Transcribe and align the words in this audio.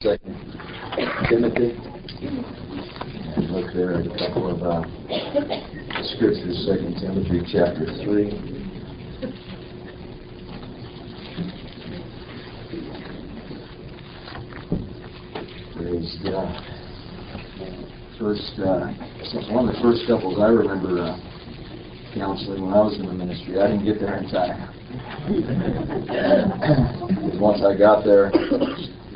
Second 0.00 0.36
Timothy. 1.28 1.74
Look 3.50 3.74
there 3.74 3.94
at 3.94 4.06
a 4.06 4.10
couple 4.16 4.46
of 4.48 4.62
uh, 4.62 4.82
scriptures, 6.14 6.66
Second 6.68 6.94
Timothy 7.00 7.42
chapter 7.50 7.84
3. 8.04 8.30
Praise 15.74 16.18
God. 16.22 16.46
First, 18.20 18.54
uh, 18.60 18.94
one 19.50 19.68
of 19.68 19.74
the 19.74 19.80
first 19.82 20.06
couples 20.06 20.38
I 20.38 20.46
remember 20.46 21.02
uh, 21.02 21.18
counseling 22.14 22.66
when 22.66 22.72
I 22.72 22.82
was 22.82 22.96
in 23.00 23.06
the 23.06 23.12
ministry. 23.12 23.60
I 23.60 23.66
didn't 23.66 23.84
get 23.84 23.98
there 23.98 24.16
in 24.18 24.30
time. 24.30 24.74
Once 27.40 27.62
I 27.66 27.76
got 27.76 28.04
there, 28.04 28.30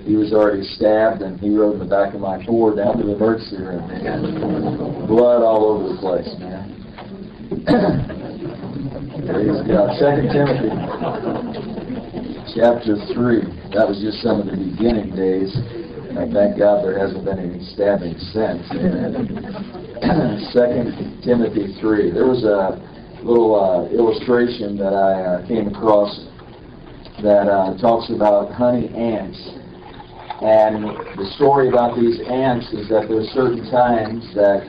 he 0.05 0.17
was 0.17 0.33
already 0.33 0.65
stabbed, 0.65 1.23
and 1.23 1.39
he 1.39 1.55
rode 1.55 1.75
in 1.75 1.79
the 1.79 1.85
back 1.85 2.15
of 2.15 2.21
my 2.21 2.45
Ford 2.45 2.77
down 2.77 2.99
to 2.99 3.05
the 3.07 3.15
emergency 3.15 3.57
room. 3.57 3.87
Man. 3.87 5.07
Blood 5.07 5.43
all 5.43 5.65
over 5.65 5.95
the 5.95 5.99
place, 6.03 6.27
man. 6.43 6.75
Praise 9.31 9.63
God. 9.71 9.95
Second 10.03 10.27
Timothy, 10.35 10.75
chapter 12.59 12.99
three. 13.15 13.47
That 13.71 13.87
was 13.87 14.03
just 14.03 14.19
some 14.23 14.41
of 14.43 14.47
the 14.51 14.59
beginning 14.59 15.15
days. 15.15 15.55
And 15.55 16.35
thank 16.35 16.59
God 16.59 16.83
there 16.85 16.99
hasn't 16.99 17.25
been 17.25 17.39
any 17.39 17.63
stabbing 17.73 18.19
since. 18.35 18.67
Second 20.53 21.23
Timothy 21.23 21.79
three. 21.81 22.11
There 22.11 22.27
was 22.27 22.43
a 22.43 22.77
little 23.23 23.55
uh, 23.55 23.87
illustration 23.95 24.77
that 24.79 24.93
I 24.93 25.23
uh, 25.23 25.47
came 25.47 25.69
across 25.69 26.27
that 27.23 27.47
uh, 27.47 27.79
talks 27.79 28.11
about 28.11 28.53
honey 28.53 28.91
ants 28.91 29.62
and 30.43 30.85
the 31.17 31.31
story 31.37 31.69
about 31.69 31.95
these 31.95 32.19
ants 32.27 32.67
is 32.73 32.89
that 32.89 33.07
there 33.07 33.21
are 33.23 33.31
certain 33.31 33.63
times 33.71 34.27
that 34.35 34.67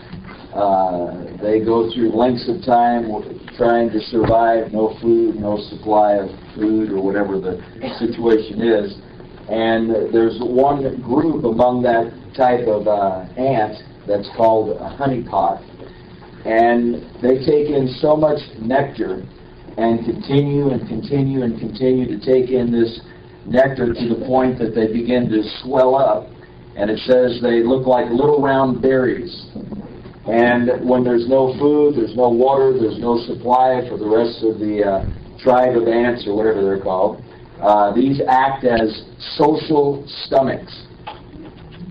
uh, 0.54 1.26
they 1.41 1.65
go 1.65 1.90
through 1.90 2.13
lengths 2.13 2.48
of 2.48 2.62
time 2.63 3.10
trying 3.57 3.90
to 3.90 3.99
survive, 3.99 4.71
no 4.71 4.96
food, 5.02 5.35
no 5.35 5.57
supply 5.70 6.13
of 6.13 6.30
food, 6.54 6.91
or 6.91 7.02
whatever 7.02 7.41
the 7.41 7.57
situation 7.98 8.62
is. 8.62 9.02
And 9.49 10.13
there's 10.13 10.38
one 10.40 11.02
group 11.02 11.43
among 11.43 11.82
that 11.90 12.13
type 12.37 12.68
of 12.68 12.85
uh, 12.85 13.26
ant 13.34 13.82
that's 14.05 14.30
called 14.37 14.77
a 14.77 14.93
honeypot. 14.93 15.58
And 16.46 17.02
they 17.18 17.41
take 17.41 17.74
in 17.74 17.87
so 17.99 18.15
much 18.15 18.37
nectar 18.62 19.26
and 19.77 20.05
continue 20.05 20.70
and 20.70 20.87
continue 20.87 21.41
and 21.41 21.58
continue 21.60 22.05
to 22.05 22.24
take 22.24 22.52
in 22.52 22.71
this 22.71 23.02
nectar 23.46 23.94
to 23.94 24.10
the 24.10 24.24
point 24.26 24.60
that 24.60 24.74
they 24.76 24.88
begin 24.91 25.30
to 25.30 25.44
swell 25.62 25.96
up. 25.96 26.30
And 26.76 26.90
it 26.90 26.99
says 27.05 27.40
they 27.41 27.63
look 27.63 27.86
like 27.86 28.10
little 28.10 28.41
round 28.41 28.82
berries. 28.82 29.48
And 30.26 30.88
when 30.88 31.04
there's 31.04 31.27
no 31.27 31.54
food, 31.60 31.96
there's 31.96 32.16
no 32.16 32.30
water, 32.30 32.74
there's 32.80 32.99
no 32.99 33.20
supply 33.27 33.86
for 33.90 33.98
the 33.98 34.08
rest 34.08 34.44
of 34.44 34.60
the 34.60 34.84
uh, 34.84 35.40
tribe 35.44 35.76
of 35.76 35.88
ants 35.88 36.26
or 36.26 36.36
whatever 36.36 36.64
they're 36.64 36.82
called, 36.82 37.21
uh, 37.62 37.94
these 37.94 38.21
act 38.27 38.64
as 38.64 39.04
social 39.36 40.05
stomachs. 40.26 40.74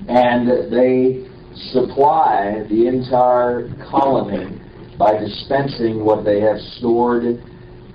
And 0.08 0.72
they 0.72 1.28
supply 1.72 2.64
the 2.68 2.88
entire 2.88 3.68
colony 3.90 4.58
by 4.98 5.18
dispensing 5.18 6.04
what 6.04 6.24
they 6.24 6.40
have 6.40 6.58
stored 6.78 7.24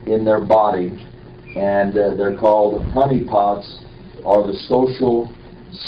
in 0.06 0.24
their 0.24 0.40
body 0.40 1.07
and 1.58 1.98
uh, 1.98 2.16
they're 2.16 2.38
called 2.38 2.84
honey 2.94 3.24
pots 3.24 3.80
or 4.24 4.46
the 4.46 4.54
social 4.68 5.34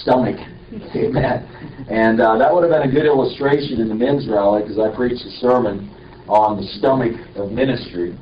stomach. 0.01 0.37
Amen. 0.95 1.45
And 1.89 2.21
uh, 2.21 2.37
that 2.37 2.53
would 2.53 2.63
have 2.63 2.71
been 2.71 2.89
a 2.89 2.91
good 2.91 3.05
illustration 3.05 3.79
in 3.79 3.89
the 3.89 3.95
men's 3.95 4.27
rally 4.27 4.63
because 4.63 4.79
I 4.79 4.95
preached 4.95 5.25
a 5.25 5.31
sermon 5.39 5.89
on 6.27 6.57
the 6.57 6.67
stomach 6.77 7.13
of 7.35 7.51
ministry. 7.51 8.17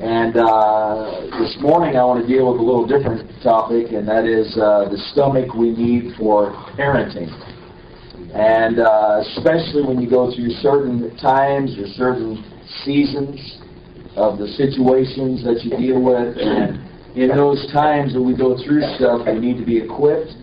And 0.00 0.36
uh, 0.36 1.28
this 1.38 1.56
morning 1.60 1.96
I 1.96 2.04
want 2.04 2.24
to 2.24 2.26
deal 2.26 2.50
with 2.50 2.60
a 2.60 2.64
little 2.64 2.86
different 2.86 3.28
topic, 3.42 3.92
and 3.92 4.08
that 4.08 4.24
is 4.24 4.56
uh, 4.56 4.88
the 4.88 4.96
stomach 5.12 5.52
we 5.54 5.70
need 5.70 6.16
for 6.16 6.52
parenting. 6.78 7.28
And 8.32 8.78
uh, 8.78 9.22
especially 9.36 9.82
when 9.82 10.00
you 10.00 10.08
go 10.08 10.32
through 10.34 10.50
certain 10.62 11.14
times 11.18 11.76
or 11.76 11.86
certain 11.98 12.42
seasons 12.84 13.60
of 14.16 14.38
the 14.38 14.48
situations 14.48 15.44
that 15.44 15.62
you 15.64 15.76
deal 15.76 16.02
with. 16.02 16.36
And 16.38 16.80
in 17.16 17.28
those 17.28 17.70
times 17.72 18.12
that 18.14 18.22
we 18.22 18.36
go 18.36 18.56
through 18.64 18.82
stuff, 18.96 19.26
we 19.26 19.38
need 19.38 19.58
to 19.58 19.66
be 19.66 19.78
equipped. 19.78 20.34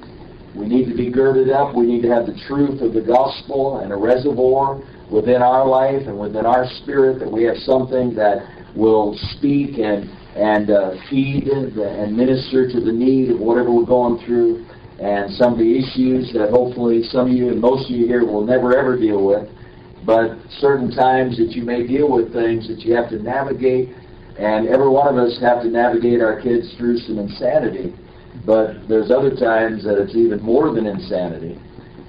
We 0.55 0.67
need 0.67 0.89
to 0.89 0.95
be 0.95 1.11
girded 1.11 1.49
up. 1.49 1.75
We 1.75 1.85
need 1.85 2.01
to 2.01 2.09
have 2.09 2.25
the 2.25 2.37
truth 2.47 2.81
of 2.81 2.93
the 2.93 3.01
gospel 3.01 3.79
and 3.79 3.91
a 3.91 3.95
reservoir 3.95 4.81
within 5.11 5.41
our 5.41 5.65
life 5.65 6.07
and 6.07 6.17
within 6.17 6.45
our 6.45 6.65
spirit 6.81 7.19
that 7.19 7.31
we 7.31 7.43
have 7.43 7.57
something 7.57 8.13
that 8.15 8.43
will 8.75 9.17
speak 9.37 9.77
and 9.79 10.09
and 10.37 10.69
uh, 10.69 10.91
feed 11.09 11.47
and 11.47 12.15
minister 12.15 12.69
to 12.69 12.79
the 12.79 12.91
need 12.91 13.31
of 13.31 13.39
whatever 13.39 13.71
we're 13.71 13.85
going 13.85 14.23
through 14.23 14.67
and 14.99 15.33
some 15.33 15.53
of 15.53 15.57
the 15.57 15.77
issues 15.77 16.31
that 16.33 16.49
hopefully 16.51 17.01
some 17.09 17.31
of 17.31 17.33
you 17.33 17.49
and 17.49 17.59
most 17.59 17.89
of 17.89 17.97
you 17.97 18.05
here 18.05 18.23
will 18.23 18.45
never 18.45 18.77
ever 18.77 18.97
deal 18.97 19.25
with 19.25 19.49
but 20.07 20.39
certain 20.61 20.89
times 20.89 21.35
that 21.35 21.51
you 21.51 21.63
may 21.63 21.85
deal 21.85 22.09
with 22.09 22.31
things 22.31 22.65
that 22.69 22.79
you 22.79 22.95
have 22.95 23.09
to 23.09 23.19
navigate, 23.19 23.89
and 24.39 24.69
every 24.69 24.87
one 24.87 25.11
of 25.11 25.17
us 25.17 25.37
have 25.41 25.61
to 25.63 25.67
navigate 25.67 26.21
our 26.21 26.39
kids 26.39 26.73
through 26.77 26.97
some 26.99 27.19
insanity. 27.19 27.93
But 28.45 28.87
there's 28.87 29.11
other 29.11 29.35
times 29.35 29.83
that 29.83 29.99
it's 29.99 30.15
even 30.15 30.41
more 30.41 30.73
than 30.73 30.87
insanity. 30.87 31.59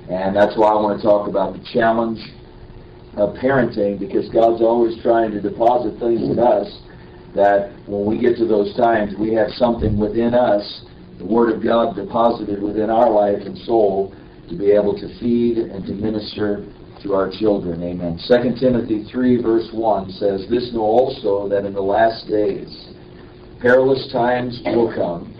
And 0.09 0.37
that's 0.37 0.57
why 0.57 0.71
I 0.71 0.79
want 0.79 1.01
to 1.01 1.03
talk 1.03 1.27
about 1.27 1.55
the 1.55 1.65
challenge 1.75 2.23
of 3.17 3.35
parenting 3.35 3.99
because 3.99 4.29
God's 4.29 4.63
always 4.63 4.95
trying 5.03 5.33
to 5.33 5.41
deposit 5.41 5.99
things 5.99 6.23
in 6.23 6.39
us 6.39 6.71
that 7.35 7.75
when 7.89 8.07
we 8.07 8.17
get 8.17 8.37
to 8.37 8.47
those 8.47 8.77
times, 8.77 9.15
we 9.19 9.35
have 9.35 9.51
something 9.59 9.99
within 9.99 10.35
us, 10.35 10.85
the 11.19 11.27
Word 11.27 11.51
of 11.51 11.65
God 11.65 11.97
deposited 11.97 12.63
within 12.63 12.91
our 12.91 13.11
life 13.11 13.43
and 13.43 13.59
soul, 13.67 14.15
to 14.49 14.57
be 14.57 14.71
able 14.71 14.95
to 14.95 15.09
feed 15.19 15.59
and 15.59 15.85
to 15.85 15.93
minister 15.93 16.65
our 17.15 17.31
children. 17.31 17.83
Amen. 17.83 18.19
2 18.27 18.61
Timothy 18.61 19.05
3, 19.11 19.43
verse 19.43 19.69
1 19.73 20.11
says, 20.13 20.47
This 20.49 20.73
know 20.73 20.81
also 20.81 21.49
that 21.49 21.65
in 21.65 21.73
the 21.73 21.81
last 21.81 22.29
days 22.29 22.89
perilous 23.61 24.11
times 24.13 24.61
will 24.65 24.93
come. 24.95 25.35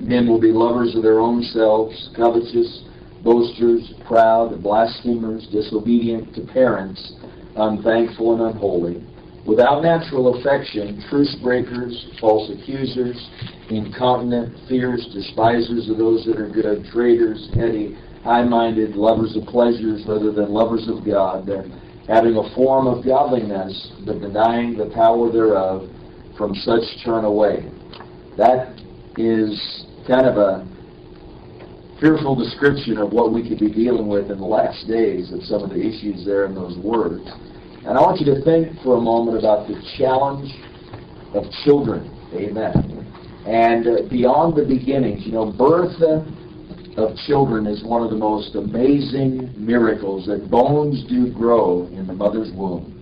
Men 0.00 0.28
will 0.28 0.40
be 0.40 0.52
lovers 0.52 0.94
of 0.94 1.02
their 1.02 1.20
own 1.20 1.42
selves, 1.42 2.10
covetous, 2.14 2.84
boasters, 3.24 3.92
proud, 4.06 4.62
blasphemers, 4.62 5.48
disobedient 5.50 6.34
to 6.34 6.42
parents, 6.52 7.14
unthankful 7.56 8.34
and 8.34 8.54
unholy, 8.54 9.02
without 9.46 9.82
natural 9.82 10.38
affection, 10.38 11.02
truce 11.08 11.34
breakers, 11.42 12.06
false 12.20 12.50
accusers, 12.50 13.16
incontinent, 13.70 14.54
fierce, 14.68 15.06
despisers 15.12 15.88
of 15.88 15.98
those 15.98 16.24
that 16.26 16.38
are 16.38 16.50
good, 16.50 16.84
traitors, 16.92 17.48
heady, 17.54 17.96
high-minded, 18.22 18.96
lovers 18.96 19.36
of 19.36 19.44
pleasures 19.44 20.04
rather 20.06 20.32
than 20.32 20.50
lovers 20.50 20.88
of 20.88 21.04
God, 21.04 21.46
than 21.46 21.70
having 22.08 22.36
a 22.36 22.54
form 22.54 22.86
of 22.86 23.04
godliness, 23.04 23.92
but 24.04 24.20
denying 24.20 24.76
the 24.76 24.90
power 24.94 25.30
thereof, 25.30 25.88
from 26.36 26.54
such 26.54 26.82
turn 27.04 27.24
away. 27.24 27.64
That 28.36 28.78
is 29.16 29.86
kind 30.06 30.26
of 30.26 30.36
a 30.36 30.68
fearful 32.00 32.36
description 32.36 32.98
of 32.98 33.12
what 33.12 33.32
we 33.32 33.48
could 33.48 33.58
be 33.58 33.72
dealing 33.72 34.06
with 34.06 34.30
in 34.30 34.38
the 34.38 34.44
last 34.44 34.86
days 34.86 35.32
of 35.32 35.42
some 35.44 35.62
of 35.62 35.70
the 35.70 35.80
issues 35.80 36.26
there 36.26 36.44
in 36.44 36.54
those 36.54 36.76
words. 36.78 37.24
And 37.86 37.96
I 37.96 38.00
want 38.02 38.20
you 38.20 38.26
to 38.34 38.42
think 38.44 38.78
for 38.82 38.98
a 38.98 39.00
moment 39.00 39.38
about 39.38 39.66
the 39.66 39.80
challenge 39.96 40.52
of 41.32 41.44
children. 41.64 42.12
Amen. 42.34 43.02
And 43.46 43.86
uh, 43.86 44.08
beyond 44.10 44.56
the 44.56 44.66
beginnings, 44.66 45.24
you 45.24 45.32
know, 45.32 45.50
birth 45.50 45.96
of 46.96 47.16
children 47.26 47.66
is 47.66 47.84
one 47.84 48.02
of 48.02 48.10
the 48.10 48.16
most 48.16 48.54
amazing 48.54 49.52
miracles 49.56 50.26
that 50.26 50.50
bones 50.50 51.04
do 51.08 51.32
grow 51.32 51.86
in 51.92 52.06
the 52.06 52.12
mother's 52.12 52.50
womb. 52.52 52.92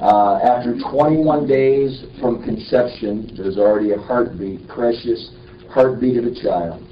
Uh, 0.00 0.38
after 0.42 0.78
21 0.90 1.46
days 1.46 2.04
from 2.20 2.42
conception, 2.42 3.30
there's 3.36 3.58
already 3.58 3.92
a 3.92 3.98
heartbeat, 3.98 4.66
precious 4.68 5.32
heartbeat 5.68 6.16
of 6.16 6.24
a 6.24 6.34
child. 6.42 6.82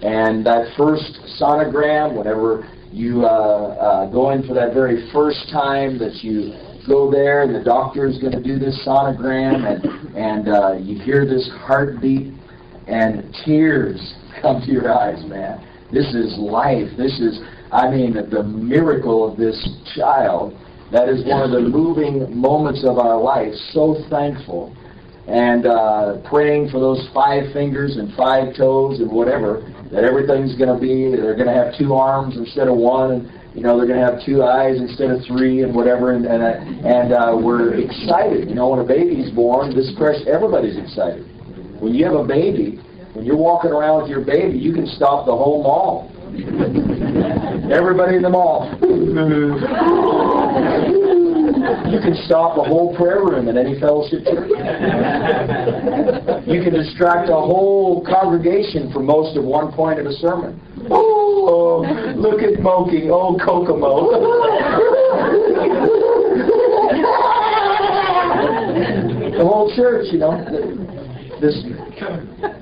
And 0.00 0.46
that 0.46 0.72
first 0.76 1.20
sonogram, 1.38 2.16
whenever 2.16 2.66
you 2.90 3.26
uh, 3.26 3.28
uh, 3.28 4.10
go 4.10 4.30
in 4.30 4.46
for 4.46 4.54
that 4.54 4.72
very 4.72 5.10
first 5.12 5.50
time 5.52 5.98
that 5.98 6.14
you 6.22 6.54
go 6.88 7.10
there 7.10 7.42
and 7.42 7.54
the 7.54 7.62
doctor 7.62 8.06
is 8.06 8.18
going 8.18 8.32
to 8.32 8.42
do 8.42 8.58
this 8.58 8.80
sonogram 8.86 9.66
and, 9.68 10.16
and 10.16 10.48
uh, 10.48 10.72
you 10.72 10.98
hear 11.02 11.26
this 11.26 11.50
heartbeat 11.60 12.32
and 12.88 13.34
tears 13.44 14.14
come 14.40 14.62
to 14.62 14.70
your 14.70 14.90
eyes, 14.92 15.24
man. 15.26 15.64
This 15.92 16.14
is 16.14 16.36
life. 16.38 16.88
This 16.96 17.20
is, 17.20 17.40
I 17.70 17.90
mean, 17.90 18.14
the 18.14 18.42
miracle 18.42 19.30
of 19.30 19.36
this 19.36 19.56
child. 19.94 20.56
That 20.90 21.08
is 21.08 21.24
one 21.26 21.42
of 21.42 21.50
the 21.50 21.60
moving 21.60 22.34
moments 22.34 22.84
of 22.84 22.98
our 22.98 23.20
life. 23.20 23.52
So 23.72 23.96
thankful. 24.08 24.74
And 25.26 25.66
uh, 25.66 26.24
praying 26.30 26.70
for 26.70 26.80
those 26.80 27.06
five 27.12 27.52
fingers 27.52 27.98
and 27.98 28.14
five 28.16 28.56
toes 28.56 29.00
and 29.00 29.12
whatever 29.12 29.60
that 29.92 30.04
everything's 30.04 30.56
going 30.56 30.72
to 30.72 30.80
be, 30.80 31.14
they're 31.14 31.36
going 31.36 31.48
to 31.48 31.52
have 31.52 31.76
two 31.76 31.92
arms 31.92 32.36
instead 32.38 32.68
of 32.68 32.76
one, 32.76 33.10
and 33.12 33.32
you 33.54 33.62
know, 33.62 33.76
they're 33.76 33.86
going 33.86 34.00
to 34.00 34.06
have 34.06 34.24
two 34.24 34.42
eyes 34.42 34.80
instead 34.80 35.10
of 35.10 35.20
three 35.26 35.62
and 35.62 35.74
whatever, 35.74 36.12
and 36.12 36.24
and, 36.24 36.42
uh, 36.42 36.88
and 36.88 37.12
uh, 37.12 37.36
we're 37.36 37.74
excited. 37.74 38.48
You 38.48 38.54
know, 38.54 38.68
when 38.68 38.80
a 38.80 38.84
baby's 38.84 39.30
born, 39.32 39.74
this 39.76 39.92
fresh, 39.98 40.16
everybody's 40.26 40.78
excited. 40.78 41.28
When 41.80 41.94
you 41.94 42.04
have 42.06 42.14
a 42.14 42.24
baby, 42.24 42.80
when 43.14 43.24
you're 43.24 43.36
walking 43.36 43.70
around 43.70 44.02
with 44.02 44.10
your 44.10 44.24
baby, 44.24 44.58
you 44.58 44.74
can 44.74 44.86
stop 44.86 45.26
the 45.26 45.36
whole 45.36 45.62
mall. 45.62 46.10
Everybody 47.72 48.16
in 48.16 48.22
the 48.22 48.30
mall. 48.30 48.68
You 51.90 52.00
can 52.00 52.14
stop 52.26 52.58
a 52.58 52.64
whole 52.64 52.96
prayer 52.96 53.20
room 53.20 53.48
in 53.48 53.56
any 53.56 53.78
fellowship 53.78 54.24
church. 54.24 54.50
You 56.46 56.62
can 56.62 56.74
distract 56.74 57.28
a 57.30 57.34
whole 57.34 58.04
congregation 58.04 58.92
for 58.92 59.00
most 59.00 59.36
of 59.36 59.44
one 59.44 59.72
point 59.72 60.00
of 60.00 60.06
a 60.06 60.12
sermon. 60.14 60.60
Oh, 60.90 61.84
look 62.16 62.42
at 62.42 62.60
Moki. 62.60 63.08
Oh, 63.10 63.36
Kokomo. 63.38 64.10
the 69.38 69.44
whole 69.44 69.72
church, 69.76 70.06
you 70.12 70.18
know. 70.18 70.97
This, 71.40 71.54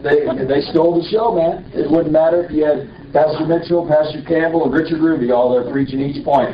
they 0.02 0.26
they 0.44 0.61
stole 0.70 1.00
the 1.00 1.08
show, 1.11 1.32
man. 1.32 1.64
It 1.73 1.90
wouldn't 1.90 2.12
matter 2.12 2.44
if 2.44 2.50
you 2.50 2.64
had 2.64 2.90
Pastor 3.12 3.46
Mitchell, 3.46 3.88
Pastor 3.88 4.20
Campbell, 4.28 4.64
and 4.64 4.75
Richard 4.75 5.00
Ruby 5.00 5.31
all 5.31 5.52
there 5.52 5.73
preaching 5.73 6.00
each 6.00 6.23
point. 6.23 6.50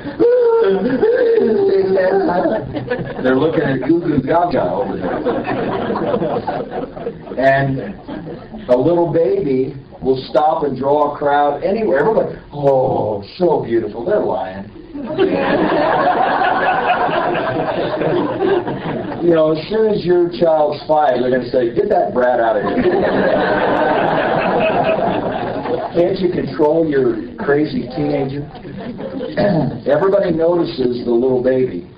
They're 3.23 3.35
looking 3.35 3.63
at 3.63 3.83
Goo 3.89 4.01
Goo 4.01 4.23
Gaga 4.23 4.63
over 4.71 4.97
there. 4.97 5.11
And 7.39 7.81
a 8.69 8.77
little 8.77 9.13
baby 9.13 9.75
will 10.01 10.23
stop 10.31 10.63
and 10.63 10.79
draw 10.79 11.15
a 11.15 11.19
crowd 11.19 11.65
anywhere. 11.65 11.99
Everybody, 11.99 12.39
oh, 12.53 13.25
so 13.39 13.65
beautiful. 13.65 14.05
They're 14.05 14.21
lying. 14.21 14.71
you 19.23 19.31
know, 19.31 19.53
as 19.53 19.69
soon 19.69 19.87
as 19.87 20.05
your 20.05 20.29
child's 20.41 20.83
five, 20.89 21.21
they're 21.21 21.31
going 21.31 21.43
to 21.43 21.51
say, 21.51 21.73
get 21.75 21.89
that 21.91 22.13
brat 22.13 22.41
out 22.41 22.57
of 22.57 22.65
here. 22.65 22.83
Can't 25.95 26.19
you 26.19 26.33
control 26.33 26.89
your 26.89 27.37
crazy 27.37 27.83
teenager? 27.95 28.43
Everybody 29.87 30.33
notices 30.33 31.05
the 31.05 31.13
little 31.13 31.43
baby. 31.43 31.89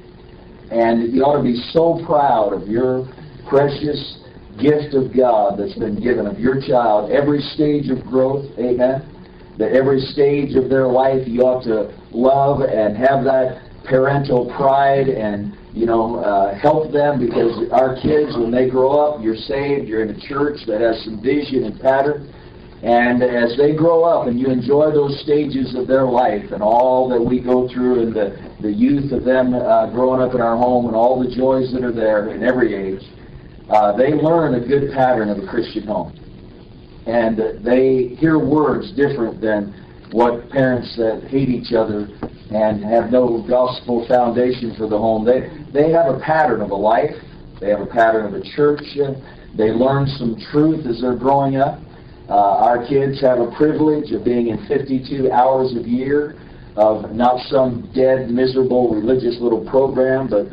And 0.70 1.14
you 1.14 1.22
ought 1.22 1.38
to 1.38 1.42
be 1.42 1.56
so 1.72 2.04
proud 2.04 2.52
of 2.52 2.68
your 2.68 3.08
precious 3.48 4.18
gift 4.60 4.94
of 4.94 5.16
God 5.16 5.58
that's 5.58 5.78
been 5.78 6.02
given 6.02 6.26
of 6.26 6.38
your 6.38 6.60
child. 6.60 7.10
Every 7.10 7.40
stage 7.54 7.88
of 7.88 8.04
growth, 8.04 8.44
amen? 8.58 9.10
That 9.58 9.72
every 9.72 10.00
stage 10.00 10.56
of 10.56 10.68
their 10.68 10.86
life 10.86 11.26
you 11.26 11.40
ought 11.42 11.64
to 11.64 11.96
love 12.10 12.60
and 12.60 12.96
have 12.96 13.24
that 13.24 13.62
parental 13.84 14.52
pride 14.56 15.08
and 15.08 15.56
you 15.74 15.86
know, 15.86 16.22
uh, 16.22 16.54
help 16.54 16.92
them 16.92 17.18
because 17.18 17.68
our 17.72 17.96
kids, 18.00 18.36
when 18.38 18.52
they 18.52 18.70
grow 18.70 18.92
up, 18.92 19.20
you're 19.20 19.34
saved, 19.36 19.88
you're 19.88 20.02
in 20.02 20.10
a 20.10 20.20
church 20.28 20.60
that 20.68 20.80
has 20.80 21.02
some 21.02 21.20
vision 21.20 21.64
and 21.64 21.80
pattern. 21.80 22.32
And 22.84 23.22
as 23.22 23.56
they 23.56 23.74
grow 23.74 24.04
up 24.04 24.28
and 24.28 24.38
you 24.38 24.48
enjoy 24.48 24.92
those 24.92 25.18
stages 25.22 25.74
of 25.74 25.88
their 25.88 26.04
life 26.04 26.52
and 26.52 26.62
all 26.62 27.08
that 27.08 27.20
we 27.20 27.40
go 27.40 27.66
through 27.72 28.02
and 28.02 28.14
the, 28.14 28.38
the 28.60 28.70
youth 28.70 29.10
of 29.10 29.24
them 29.24 29.54
uh, 29.54 29.90
growing 29.90 30.20
up 30.20 30.34
in 30.34 30.40
our 30.40 30.56
home 30.56 30.86
and 30.86 30.94
all 30.94 31.18
the 31.18 31.34
joys 31.34 31.72
that 31.72 31.82
are 31.82 31.92
there 31.92 32.28
in 32.28 32.44
every 32.44 32.74
age, 32.74 33.02
uh, 33.70 33.96
they 33.96 34.12
learn 34.12 34.54
a 34.54 34.60
good 34.60 34.92
pattern 34.92 35.28
of 35.28 35.38
a 35.38 35.46
Christian 35.46 35.86
home. 35.86 36.12
And 37.06 37.64
they 37.64 38.14
hear 38.16 38.38
words 38.38 38.92
different 38.92 39.40
than 39.40 39.74
what 40.12 40.48
parents 40.50 40.94
that 40.98 41.24
hate 41.28 41.48
each 41.48 41.72
other 41.72 42.06
and 42.50 42.84
have 42.84 43.10
no 43.10 43.44
gospel 43.48 44.06
foundation 44.06 44.74
for 44.76 44.88
the 44.88 44.98
home. 44.98 45.24
They, 45.24 45.50
they 45.74 45.90
have 45.90 46.06
a 46.06 46.20
pattern 46.20 46.60
of 46.60 46.70
a 46.70 46.74
life. 46.74 47.16
They 47.60 47.68
have 47.68 47.80
a 47.80 47.86
pattern 47.86 48.26
of 48.26 48.34
a 48.34 48.42
church. 48.54 48.80
They 49.58 49.70
learn 49.74 50.06
some 50.06 50.38
truth 50.52 50.86
as 50.86 51.00
they're 51.00 51.18
growing 51.18 51.56
up. 51.56 51.80
Uh, 52.28 52.62
our 52.62 52.86
kids 52.86 53.20
have 53.20 53.40
a 53.40 53.50
privilege 53.58 54.12
of 54.12 54.24
being 54.24 54.48
in 54.48 54.66
52 54.68 55.32
hours 55.32 55.74
a 55.74 55.82
year 55.82 56.38
of 56.76 57.10
not 57.10 57.40
some 57.50 57.90
dead, 57.92 58.30
miserable 58.30 58.94
religious 58.94 59.36
little 59.40 59.68
program, 59.68 60.30
but 60.30 60.46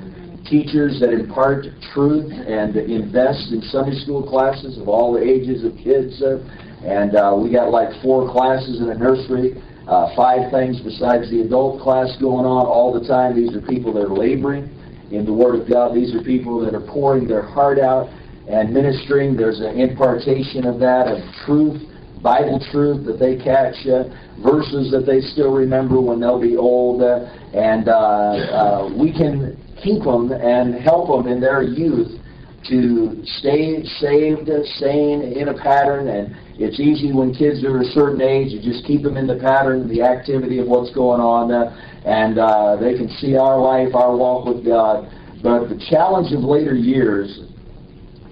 teachers 0.50 1.00
that 1.00 1.14
impart 1.14 1.66
truth 1.94 2.34
and 2.34 2.76
invest 2.76 3.54
in 3.54 3.62
Sunday 3.70 3.98
school 4.02 4.28
classes 4.28 4.80
of 4.80 4.90
all 4.90 5.14
the 5.14 5.22
ages 5.22 5.64
of 5.64 5.78
kids. 5.78 6.20
Uh, 6.22 6.42
and 6.84 7.16
uh, 7.16 7.38
we 7.38 7.54
got 7.54 7.70
like 7.70 7.90
four 8.02 8.30
classes 8.32 8.82
in 8.82 8.90
a 8.90 8.98
nursery, 8.98 9.54
uh, 9.88 10.16
five 10.16 10.52
things 10.52 10.82
besides 10.82 11.30
the 11.30 11.42
adult 11.42 11.80
class 11.80 12.10
going 12.20 12.46
on 12.46 12.66
all 12.66 12.92
the 12.92 13.08
time. 13.08 13.36
These 13.36 13.56
are 13.56 13.62
people 13.62 13.94
that 13.94 14.06
are 14.06 14.18
laboring 14.18 14.81
in 15.12 15.26
the 15.26 15.34
Word 15.34 15.60
of 15.60 15.70
God. 15.70 15.94
These 15.94 16.16
are 16.16 16.24
people 16.24 16.64
that 16.64 16.74
are 16.74 16.86
pouring 16.88 17.28
their 17.28 17.42
heart 17.42 17.80
out 17.80 18.10
and 18.48 18.74
ministering. 18.74 19.36
There's 19.36 19.60
an 19.60 19.80
impartation 19.80 20.66
of 20.66 20.80
that, 20.80 21.08
of 21.08 21.20
truth, 21.46 21.82
Bible 22.22 22.64
truth 22.72 23.06
that 23.08 23.20
they 23.20 23.36
catch, 23.36 23.76
uh, 23.88 24.06
verses 24.44 24.92
that 24.92 25.06
they 25.06 25.22
still 25.22 25.52
remember 25.52 26.00
when 26.00 26.20
they'll 26.20 26.42
be 26.42 26.56
old, 26.56 27.02
uh, 27.02 27.26
and 27.54 27.90
uh, 27.90 27.92
uh, 27.92 28.94
we 28.96 29.12
can 29.12 29.58
keep 29.84 30.04
them 30.04 30.32
and 30.32 30.76
help 30.76 31.08
them 31.10 31.32
in 31.32 31.42
their 31.42 31.64
youth 31.64 32.21
to 32.70 33.22
stay 33.40 33.84
saved, 34.00 34.50
sane, 34.80 35.22
in 35.22 35.50
a 35.50 35.54
pattern. 35.54 36.08
And 36.08 36.36
it's 36.60 36.80
easy 36.80 37.12
when 37.12 37.34
kids 37.34 37.64
are 37.64 37.82
a 37.82 37.86
certain 37.86 38.22
age, 38.22 38.52
you 38.52 38.62
just 38.62 38.86
keep 38.86 39.04
them 39.04 39.18
in 39.18 39.28
the 39.28 39.38
pattern, 39.38 39.88
the 39.88 40.02
activity 40.02 40.60
of 40.60 40.68
what's 40.68 40.94
going 40.94 41.22
on, 41.22 41.52
uh, 41.52 41.76
and 42.06 42.38
uh, 42.38 42.76
they 42.78 42.94
can 42.94 43.10
see 43.10 43.36
our 43.36 43.60
life, 43.60 43.96
our 43.96 44.16
walk 44.16 44.46
with 44.46 44.66
God. 44.66 45.10
But 45.42 45.70
the 45.70 45.82
challenge 45.90 46.34
of 46.34 46.42
later 46.42 46.76
years 46.76 47.48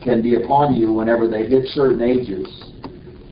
can 0.04 0.22
be 0.22 0.36
upon 0.36 0.76
you 0.76 0.94
whenever 0.94 1.28
they 1.28 1.48
hit 1.48 1.66
certain 1.74 2.02
ages 2.02 2.70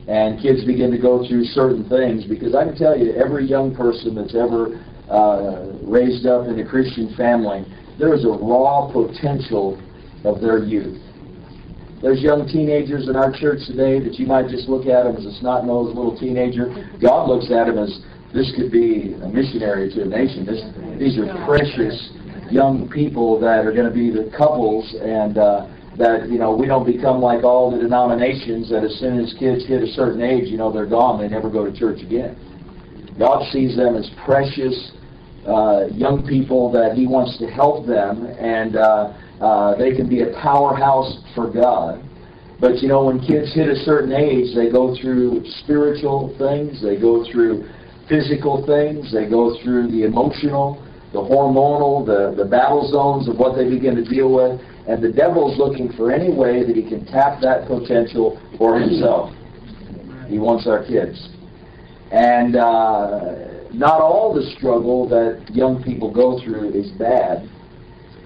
and 0.08 0.40
kids 0.40 0.64
begin 0.64 0.90
to 0.90 0.98
go 0.98 1.26
through 1.28 1.44
certain 1.44 1.86
things. 1.88 2.24
Because 2.24 2.54
I 2.54 2.64
can 2.64 2.74
tell 2.74 2.96
you, 2.96 3.12
every 3.12 3.44
young 3.44 3.76
person 3.76 4.14
that's 4.14 4.34
ever 4.34 4.80
uh, 5.12 5.76
raised 5.84 6.26
up 6.26 6.48
in 6.48 6.58
a 6.58 6.66
Christian 6.66 7.14
family, 7.14 7.64
there 7.98 8.14
is 8.14 8.24
a 8.24 8.28
raw 8.28 8.90
potential 8.90 9.76
of 10.24 10.40
their 10.40 10.58
youth. 10.58 11.00
There's 12.00 12.20
young 12.22 12.46
teenagers 12.46 13.08
in 13.08 13.16
our 13.16 13.32
church 13.32 13.66
today 13.66 13.98
that 13.98 14.14
you 14.14 14.26
might 14.26 14.48
just 14.48 14.68
look 14.68 14.86
at 14.86 15.02
them 15.02 15.16
as 15.16 15.26
a 15.26 15.34
snot-nosed 15.40 15.96
little 15.96 16.16
teenager. 16.16 16.70
God 17.02 17.28
looks 17.28 17.50
at 17.50 17.66
them 17.66 17.78
as 17.78 17.90
this 18.32 18.52
could 18.54 18.70
be 18.70 19.14
a 19.18 19.28
missionary 19.28 19.90
to 19.94 20.02
a 20.02 20.04
nation. 20.04 20.46
This, 20.46 20.62
these 20.98 21.18
are 21.18 21.26
precious 21.44 22.12
young 22.50 22.88
people 22.88 23.40
that 23.40 23.66
are 23.66 23.72
going 23.72 23.88
to 23.88 23.94
be 23.94 24.10
the 24.10 24.30
couples 24.36 24.94
and 25.02 25.38
uh, 25.38 25.66
that 25.98 26.28
you 26.30 26.38
know 26.38 26.54
we 26.54 26.66
don't 26.66 26.86
become 26.86 27.20
like 27.20 27.42
all 27.42 27.70
the 27.70 27.78
denominations 27.78 28.70
that 28.70 28.84
as 28.84 28.94
soon 29.00 29.18
as 29.18 29.34
kids 29.38 29.66
hit 29.66 29.82
a 29.82 29.86
certain 29.88 30.22
age, 30.22 30.48
you 30.48 30.56
know 30.56 30.72
they're 30.72 30.86
gone, 30.86 31.20
they 31.20 31.28
never 31.28 31.50
go 31.50 31.64
to 31.64 31.76
church 31.76 32.00
again. 32.00 32.36
God 33.18 33.42
sees 33.50 33.76
them 33.76 33.96
as 33.96 34.08
precious 34.24 34.92
uh, 35.46 35.86
young 35.90 36.24
people 36.26 36.70
that 36.72 36.94
He 36.94 37.06
wants 37.06 37.38
to 37.38 37.46
help 37.46 37.86
them, 37.86 38.26
and 38.38 38.76
uh, 38.76 39.12
uh, 39.40 39.74
they 39.76 39.94
can 39.94 40.08
be 40.08 40.22
a 40.22 40.32
powerhouse 40.40 41.18
for 41.34 41.50
God. 41.50 42.02
But 42.60 42.82
you 42.82 42.88
know, 42.88 43.04
when 43.04 43.20
kids 43.20 43.54
hit 43.54 43.68
a 43.68 43.76
certain 43.84 44.12
age, 44.12 44.54
they 44.54 44.70
go 44.70 44.96
through 45.00 45.44
spiritual 45.62 46.34
things, 46.38 46.82
they 46.82 46.96
go 46.96 47.24
through 47.30 47.68
physical 48.08 48.66
things, 48.66 49.12
they 49.12 49.28
go 49.28 49.56
through 49.62 49.90
the 49.92 50.04
emotional, 50.04 50.82
the 51.12 51.20
hormonal, 51.20 52.04
the, 52.04 52.34
the 52.42 52.48
battle 52.48 52.90
zones 52.90 53.28
of 53.28 53.38
what 53.38 53.56
they 53.56 53.68
begin 53.68 53.94
to 53.94 54.04
deal 54.04 54.32
with. 54.32 54.60
And 54.88 55.02
the 55.02 55.12
devil's 55.12 55.58
looking 55.58 55.92
for 55.92 56.10
any 56.10 56.32
way 56.32 56.64
that 56.64 56.74
he 56.74 56.82
can 56.82 57.06
tap 57.06 57.40
that 57.42 57.68
potential 57.68 58.40
for 58.56 58.80
himself. 58.80 59.30
He 60.26 60.38
wants 60.38 60.66
our 60.66 60.84
kids. 60.84 61.28
And 62.10 62.56
uh, 62.56 63.70
not 63.72 64.00
all 64.00 64.34
the 64.34 64.50
struggle 64.56 65.08
that 65.08 65.54
young 65.54 65.82
people 65.82 66.12
go 66.12 66.40
through 66.42 66.70
is 66.70 66.90
bad. 66.92 67.48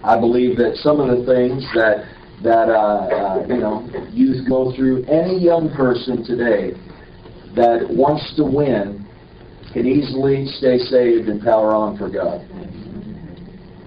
I 0.05 0.19
believe 0.19 0.57
that 0.59 0.77
some 0.77 1.01
of 1.01 1.17
the 1.17 1.25
things 1.25 1.65
that 1.75 2.09
that 2.43 2.69
uh, 2.69 3.43
uh, 3.43 3.47
you 3.47 3.59
know 3.59 3.89
youth 4.11 4.49
go 4.49 4.75
through, 4.75 5.05
any 5.07 5.39
young 5.39 5.73
person 5.75 6.25
today 6.25 6.73
that 7.55 7.87
wants 7.89 8.35
to 8.37 8.45
win 8.45 9.07
can 9.73 9.87
easily 9.87 10.47
stay 10.59 10.79
saved 10.79 11.29
and 11.29 11.41
power 11.43 11.73
on 11.73 11.97
for 11.97 12.09
God 12.09 12.47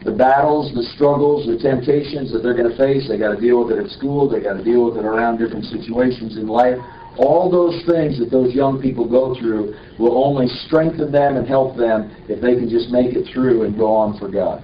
the 0.06 0.14
battles, 0.14 0.72
the 0.76 0.84
struggles, 0.94 1.50
the 1.50 1.58
temptations 1.58 2.32
that 2.32 2.46
they're 2.46 2.54
going 2.54 2.70
to 2.70 2.78
face. 2.78 3.10
They 3.10 3.18
got 3.18 3.34
to 3.34 3.42
deal 3.42 3.66
with 3.66 3.76
it 3.76 3.84
at 3.84 3.90
school. 3.90 4.30
They 4.30 4.40
got 4.40 4.54
to 4.54 4.64
deal 4.64 4.86
with 4.86 5.02
it 5.02 5.06
around 5.06 5.42
different 5.42 5.66
situations 5.66 6.38
in 6.38 6.48
life. 6.48 6.78
All 7.18 7.50
those 7.50 7.82
things 7.90 8.20
that 8.20 8.30
those 8.30 8.54
young 8.54 8.80
people 8.80 9.10
go 9.10 9.34
through 9.34 9.74
will 9.98 10.24
only 10.24 10.48
strengthen 10.70 11.12
them 11.12 11.38
and 11.38 11.48
help 11.48 11.76
them 11.76 12.14
if 12.30 12.40
they 12.40 12.54
can 12.54 12.70
just 12.70 12.94
make 12.94 13.18
it 13.18 13.26
through 13.34 13.64
and 13.64 13.76
go 13.76 13.90
on 13.90 14.20
for 14.20 14.30
God. 14.30 14.62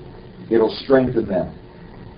It'll 0.51 0.75
strengthen 0.83 1.27
them. 1.27 1.57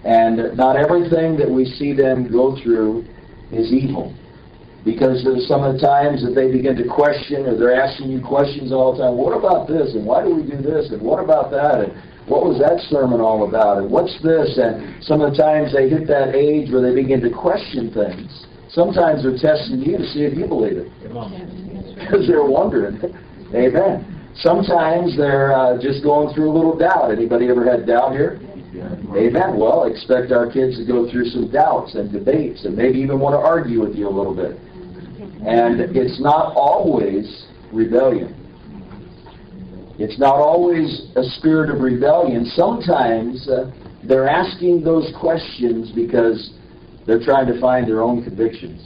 And 0.04 0.58
not 0.58 0.76
everything 0.76 1.38
that 1.38 1.50
we 1.50 1.66
see 1.66 1.94
them 1.94 2.30
go 2.30 2.58
through 2.62 3.06
is 3.52 3.72
evil. 3.72 4.14
because 4.86 5.26
of 5.26 5.40
some 5.48 5.64
of 5.64 5.76
the 5.76 5.80
times 5.80 6.24
that 6.24 6.36
they 6.36 6.52
begin 6.52 6.76
to 6.76 6.84
question 6.84 7.48
or 7.48 7.58
they're 7.58 7.80
asking 7.80 8.12
you 8.12 8.22
questions 8.22 8.72
all 8.72 8.92
the 8.92 9.04
time. 9.04 9.16
What 9.16 9.32
about 9.32 9.68
this? 9.68 9.96
And 9.96 10.06
why 10.06 10.24
do 10.24 10.36
we 10.36 10.44
do 10.44 10.58
this? 10.58 10.92
And 10.92 11.02
what 11.02 11.24
about 11.24 11.52
that? 11.52 11.80
And 11.80 11.94
what 12.28 12.44
was 12.44 12.60
that 12.60 12.84
sermon 12.92 13.22
all 13.22 13.48
about? 13.48 13.78
And 13.80 13.90
what's 13.90 14.14
this? 14.22 14.60
And 14.60 15.04
some 15.04 15.22
of 15.22 15.32
the 15.32 15.38
times 15.38 15.72
they 15.74 15.88
hit 15.88 16.08
that 16.08 16.36
age 16.36 16.72
where 16.72 16.82
they 16.82 16.94
begin 16.94 17.22
to 17.22 17.32
question 17.32 17.94
things. 17.94 18.46
Sometimes 18.70 19.24
they're 19.24 19.40
testing 19.40 19.80
you 19.80 19.98
to 19.98 20.06
see 20.12 20.24
if 20.28 20.38
you 20.38 20.48
believe 20.48 20.78
it. 20.78 20.92
Because 22.00 22.28
they're 22.28 22.44
wondering. 22.44 23.00
Amen. 23.56 24.04
Sometimes 24.36 25.16
they're 25.16 25.54
uh, 25.54 25.80
just 25.82 26.04
going 26.04 26.34
through 26.34 26.52
a 26.52 26.54
little 26.54 26.78
doubt. 26.78 27.12
Anybody 27.12 27.50
ever 27.50 27.64
had 27.64 27.86
doubt 27.86 28.14
here? 28.14 28.40
Amen. 29.16 29.58
Well, 29.60 29.86
expect 29.86 30.32
our 30.32 30.52
kids 30.52 30.78
to 30.78 30.86
go 30.86 31.10
through 31.12 31.26
some 31.26 31.52
doubts 31.52 31.94
and 31.94 32.12
debates 32.12 32.66
and 32.66 32.76
maybe 32.76 33.00
even 33.00 33.20
want 33.20 33.34
to 33.34 33.40
argue 33.40 33.82
with 33.82 33.96
you 33.96 34.08
a 34.08 34.10
little 34.10 34.36
bit. 34.36 34.58
And 35.46 35.96
it's 35.96 36.20
not 36.20 36.56
always 36.56 37.46
rebellion. 37.72 38.34
It's 40.00 40.18
not 40.18 40.36
always 40.36 41.12
a 41.16 41.24
spirit 41.38 41.70
of 41.70 41.82
rebellion. 41.82 42.46
Sometimes 42.56 43.48
uh, 43.48 43.72
they're 44.04 44.28
asking 44.28 44.84
those 44.84 45.14
questions 45.20 45.92
because 45.92 46.54
they're 47.06 47.24
trying 47.24 47.48
to 47.48 47.60
find 47.60 47.88
their 47.88 48.02
own 48.02 48.24
convictions. 48.24 48.82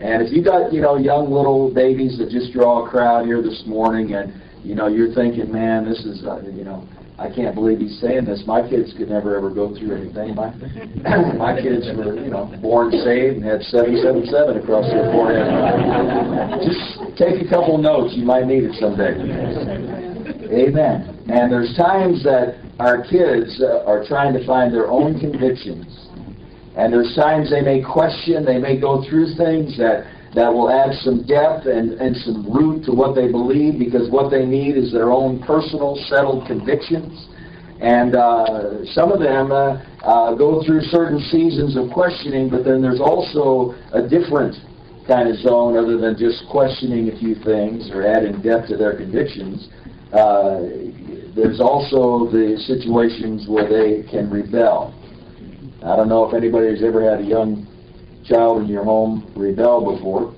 And 0.00 0.22
if 0.22 0.32
you 0.32 0.42
got, 0.42 0.72
you 0.72 0.80
know, 0.80 0.96
young 0.96 1.30
little 1.30 1.72
babies 1.72 2.18
that 2.18 2.30
just 2.30 2.52
draw 2.52 2.86
a 2.86 2.90
crowd 2.90 3.24
here 3.26 3.40
this 3.40 3.62
morning 3.66 4.14
and, 4.14 4.32
you 4.64 4.74
know, 4.74 4.88
you're 4.88 5.14
thinking, 5.14 5.50
man, 5.52 5.84
this 5.88 6.04
is, 6.04 6.24
uh, 6.24 6.42
you 6.42 6.64
know, 6.64 6.86
I 7.18 7.30
can't 7.30 7.54
believe 7.54 7.78
he's 7.78 8.00
saying 8.00 8.24
this. 8.24 8.42
My 8.46 8.66
kids 8.66 8.92
could 8.98 9.08
never 9.08 9.36
ever 9.36 9.50
go 9.50 9.76
through 9.78 9.94
anything. 9.94 10.34
My 10.34 10.50
my 11.38 11.54
kids 11.60 11.86
were, 11.94 12.18
you 12.18 12.30
know, 12.30 12.50
born 12.60 12.90
saved 12.90 13.36
and 13.36 13.44
had 13.44 13.62
seven 13.70 13.94
seven 14.02 14.26
seven 14.26 14.56
across 14.58 14.90
their 14.90 15.06
forehead. 15.12 15.46
Just 16.66 17.16
take 17.16 17.38
a 17.38 17.48
couple 17.48 17.78
notes. 17.78 18.14
You 18.16 18.24
might 18.24 18.46
need 18.46 18.64
it 18.64 18.74
someday. 18.74 19.14
Amen. 20.50 21.22
And 21.30 21.52
there's 21.52 21.76
times 21.76 22.24
that 22.24 22.58
our 22.80 23.06
kids 23.06 23.62
uh, 23.62 23.86
are 23.86 24.04
trying 24.04 24.34
to 24.34 24.44
find 24.44 24.74
their 24.74 24.90
own 24.90 25.20
convictions, 25.20 25.86
and 26.76 26.92
there's 26.92 27.14
times 27.14 27.50
they 27.50 27.60
may 27.60 27.82
question, 27.82 28.44
they 28.44 28.58
may 28.58 28.80
go 28.80 29.04
through 29.08 29.34
things 29.36 29.76
that 29.78 30.06
that 30.34 30.48
will 30.48 30.70
add 30.70 30.94
some 31.04 31.26
depth 31.26 31.66
and, 31.66 31.92
and 32.00 32.16
some 32.24 32.50
root 32.50 32.84
to 32.86 32.92
what 32.92 33.14
they 33.14 33.28
believe 33.28 33.78
because 33.78 34.08
what 34.10 34.30
they 34.30 34.46
need 34.46 34.78
is 34.78 34.90
their 34.90 35.12
own 35.12 35.42
personal 35.42 35.94
settled 36.08 36.46
convictions. 36.46 37.28
And 37.82 38.14
uh, 38.14 38.84
some 38.94 39.12
of 39.12 39.20
them 39.20 39.52
uh, 39.52 39.82
uh, 40.02 40.34
go 40.34 40.62
through 40.64 40.82
certain 40.88 41.20
seasons 41.28 41.76
of 41.76 41.90
questioning, 41.92 42.48
but 42.48 42.64
then 42.64 42.80
there's 42.80 43.00
also 43.00 43.74
a 43.92 44.08
different 44.08 44.56
kind 45.06 45.28
of 45.28 45.36
zone 45.36 45.76
other 45.76 45.98
than 45.98 46.16
just 46.16 46.48
questioning 46.48 47.10
a 47.10 47.18
few 47.18 47.34
things 47.44 47.90
or 47.90 48.06
adding 48.06 48.40
depth 48.40 48.68
to 48.68 48.76
their 48.76 48.96
convictions. 48.96 49.68
Uh, 50.14 50.64
there's 51.34 51.60
also 51.60 52.30
the 52.30 52.56
situations 52.64 53.48
where 53.48 53.68
they 53.68 54.08
can 54.08 54.30
rebel. 54.30 54.94
I 55.84 55.96
don't 55.96 56.08
know 56.08 56.24
if 56.28 56.34
anybody's 56.34 56.82
ever 56.82 57.02
had 57.02 57.20
a 57.20 57.24
young 57.24 57.66
child 58.24 58.62
in 58.62 58.68
your 58.68 58.84
home 58.84 59.32
rebel 59.34 59.96
before, 59.96 60.32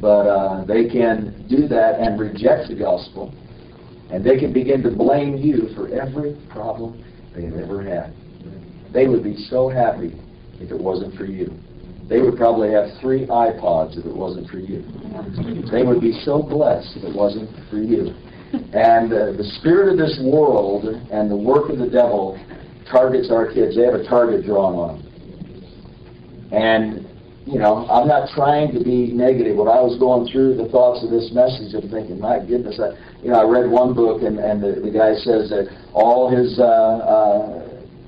but 0.00 0.26
uh, 0.26 0.64
they 0.64 0.88
can 0.88 1.46
do 1.48 1.68
that 1.68 2.00
and 2.00 2.18
reject 2.18 2.68
the 2.68 2.74
gospel, 2.74 3.34
and 4.10 4.24
they 4.24 4.38
can 4.38 4.54
begin 4.54 4.82
to 4.82 4.90
blame 4.90 5.36
you 5.36 5.68
for 5.74 5.88
every 5.88 6.36
problem 6.48 7.04
they've 7.34 7.52
ever 7.52 7.82
had. 7.82 8.14
They 8.92 9.06
would 9.06 9.22
be 9.22 9.36
so 9.50 9.68
happy 9.68 10.14
if 10.60 10.70
it 10.70 10.80
wasn't 10.80 11.14
for 11.16 11.26
you. 11.26 11.52
They 12.08 12.20
would 12.20 12.36
probably 12.36 12.70
have 12.70 12.88
three 13.00 13.26
iPods 13.26 13.98
if 13.98 14.06
it 14.06 14.14
wasn't 14.14 14.48
for 14.48 14.58
you. 14.58 14.82
They 15.70 15.82
would 15.82 16.00
be 16.00 16.12
so 16.24 16.42
blessed 16.42 16.96
if 16.96 17.04
it 17.04 17.14
wasn't 17.14 17.50
for 17.68 17.78
you. 17.78 18.14
And 18.72 19.12
uh, 19.12 19.32
the 19.32 19.44
spirit 19.58 19.92
of 19.92 19.98
this 19.98 20.18
world 20.22 20.84
and 21.10 21.30
the 21.30 21.36
work 21.36 21.70
of 21.70 21.78
the 21.78 21.88
devil 21.88 22.38
targets 22.90 23.30
our 23.30 23.52
kids. 23.52 23.76
They 23.76 23.82
have 23.82 23.94
a 23.94 24.04
target 24.04 24.44
drawn 24.44 24.74
on 24.74 24.88
them. 24.98 26.52
And, 26.52 27.06
you 27.46 27.58
know, 27.58 27.86
I'm 27.88 28.06
not 28.06 28.28
trying 28.34 28.72
to 28.72 28.82
be 28.82 29.12
negative. 29.12 29.56
When 29.56 29.68
I 29.68 29.80
was 29.80 29.98
going 29.98 30.30
through 30.30 30.56
the 30.56 30.68
thoughts 30.68 31.04
of 31.04 31.10
this 31.10 31.30
message, 31.32 31.74
I'm 31.74 31.90
thinking, 31.90 32.20
my 32.20 32.38
goodness, 32.38 32.80
I, 32.80 32.94
you 33.22 33.30
know, 33.30 33.40
I 33.40 33.44
read 33.44 33.70
one 33.70 33.94
book 33.94 34.22
and, 34.22 34.38
and 34.38 34.62
the, 34.62 34.80
the 34.80 34.90
guy 34.90 35.14
says 35.14 35.50
that 35.50 35.68
all 35.92 36.30
his 36.30 36.58
uh, 36.58 36.64
uh, 36.64 37.64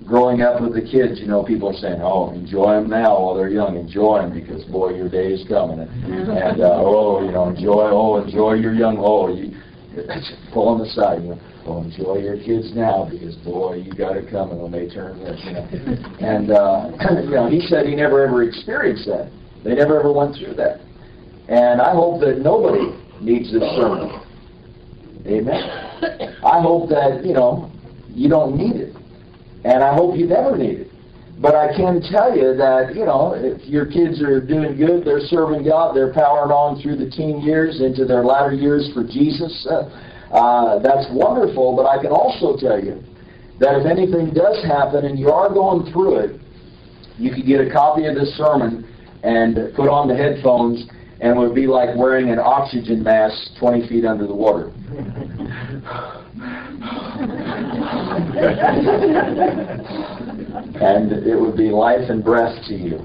growing 0.06 0.42
up 0.42 0.62
with 0.62 0.74
the 0.74 0.80
kids, 0.80 1.18
you 1.18 1.26
know, 1.26 1.42
people 1.42 1.68
are 1.68 1.80
saying, 1.80 2.00
oh, 2.00 2.30
enjoy 2.30 2.78
them 2.78 2.88
now 2.88 3.18
while 3.18 3.34
they're 3.34 3.50
young. 3.50 3.76
Enjoy 3.76 4.22
them 4.22 4.32
because, 4.32 4.62
boy, 4.70 4.94
your 4.94 5.08
day 5.08 5.34
is 5.34 5.46
coming. 5.48 5.80
And, 5.80 5.90
and 6.30 6.60
uh, 6.60 6.78
oh, 6.78 7.24
you 7.24 7.32
know, 7.32 7.48
enjoy, 7.48 7.90
oh, 7.90 8.22
enjoy 8.22 8.54
your 8.54 8.72
young, 8.72 8.98
oh, 8.98 9.34
you, 9.34 9.58
pull 10.52 10.68
on 10.68 10.78
the 10.78 10.86
side, 10.86 11.22
you 11.22 11.30
know. 11.30 11.40
Well, 11.66 11.82
enjoy 11.82 12.18
your 12.18 12.36
kids 12.36 12.72
now 12.74 13.08
because 13.10 13.34
boy, 13.36 13.74
you 13.74 13.92
got 13.92 14.16
it 14.16 14.30
coming 14.30 14.60
when 14.60 14.70
they 14.70 14.88
turn 14.88 15.18
this. 15.18 15.40
You 15.44 15.52
know. 15.52 15.66
And 16.20 16.50
uh, 16.50 16.90
you 17.22 17.30
know, 17.30 17.48
he 17.48 17.60
said 17.60 17.86
he 17.86 17.94
never 17.94 18.24
ever 18.24 18.42
experienced 18.42 19.06
that. 19.06 19.30
They 19.64 19.74
never 19.74 19.98
ever 19.98 20.12
went 20.12 20.36
through 20.36 20.54
that. 20.54 20.80
And 21.48 21.80
I 21.80 21.92
hope 21.92 22.20
that 22.20 22.38
nobody 22.38 22.94
needs 23.20 23.52
this 23.52 23.62
sermon. 23.76 24.22
Amen. 25.26 25.62
I 26.44 26.60
hope 26.60 26.88
that 26.90 27.24
you 27.24 27.32
know 27.32 27.70
you 28.10 28.28
don't 28.28 28.56
need 28.56 28.76
it, 28.76 28.96
and 29.64 29.82
I 29.82 29.94
hope 29.94 30.16
you 30.16 30.26
never 30.26 30.56
need 30.56 30.80
it. 30.80 30.85
But 31.38 31.54
I 31.54 31.76
can 31.76 32.00
tell 32.00 32.34
you 32.34 32.56
that, 32.56 32.94
you 32.94 33.04
know, 33.04 33.34
if 33.36 33.60
your 33.68 33.84
kids 33.84 34.22
are 34.22 34.40
doing 34.40 34.76
good, 34.76 35.04
they're 35.04 35.20
serving 35.20 35.64
God, 35.64 35.94
they're 35.94 36.14
powering 36.14 36.50
on 36.50 36.80
through 36.80 36.96
the 36.96 37.10
teen 37.10 37.42
years 37.42 37.82
into 37.82 38.06
their 38.06 38.24
latter 38.24 38.54
years 38.54 38.90
for 38.94 39.04
Jesus. 39.04 39.66
Uh, 39.68 39.84
uh, 40.32 40.78
that's 40.78 41.06
wonderful, 41.12 41.76
but 41.76 41.84
I 41.84 42.00
can 42.00 42.10
also 42.10 42.56
tell 42.56 42.82
you 42.82 43.02
that 43.60 43.76
if 43.76 43.84
anything 43.84 44.32
does 44.32 44.64
happen 44.64 45.04
and 45.04 45.18
you 45.18 45.30
are 45.30 45.52
going 45.52 45.92
through 45.92 46.20
it, 46.20 46.40
you 47.18 47.30
could 47.34 47.44
get 47.44 47.60
a 47.60 47.70
copy 47.70 48.06
of 48.06 48.14
this 48.14 48.34
sermon 48.36 48.88
and 49.22 49.74
put 49.76 49.90
on 49.90 50.08
the 50.08 50.16
headphones, 50.16 50.88
and 51.20 51.36
it 51.36 51.38
would 51.38 51.54
be 51.54 51.66
like 51.66 51.94
wearing 51.96 52.30
an 52.30 52.38
oxygen 52.38 53.02
mask 53.02 53.36
20 53.60 53.88
feet 53.88 54.06
under 54.06 54.26
the 54.26 54.34
water. 54.34 54.72
and 60.74 61.12
it 61.12 61.38
would 61.38 61.56
be 61.56 61.70
life 61.70 62.10
and 62.10 62.24
breath 62.24 62.64
to 62.66 62.74
you. 62.74 62.98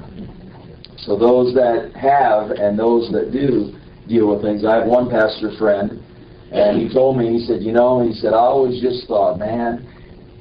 So 0.98 1.18
those 1.18 1.54
that 1.56 1.94
have 1.96 2.52
and 2.52 2.78
those 2.78 3.12
that 3.12 3.32
do 3.32 3.78
deal 4.08 4.34
with 4.34 4.42
things, 4.42 4.66
I 4.66 4.76
have 4.78 4.88
one 4.88 5.10
pastor 5.10 5.52
friend 5.58 6.04
and 6.52 6.82
he 6.82 6.94
told 6.94 7.18
me, 7.18 7.32
he 7.32 7.46
said, 7.46 7.64
you 7.64 7.72
know, 7.72 8.06
he 8.06 8.14
said, 8.14 8.34
I 8.34 8.40
always 8.40 8.82
just 8.82 9.08
thought, 9.08 9.40
man, 9.40 9.88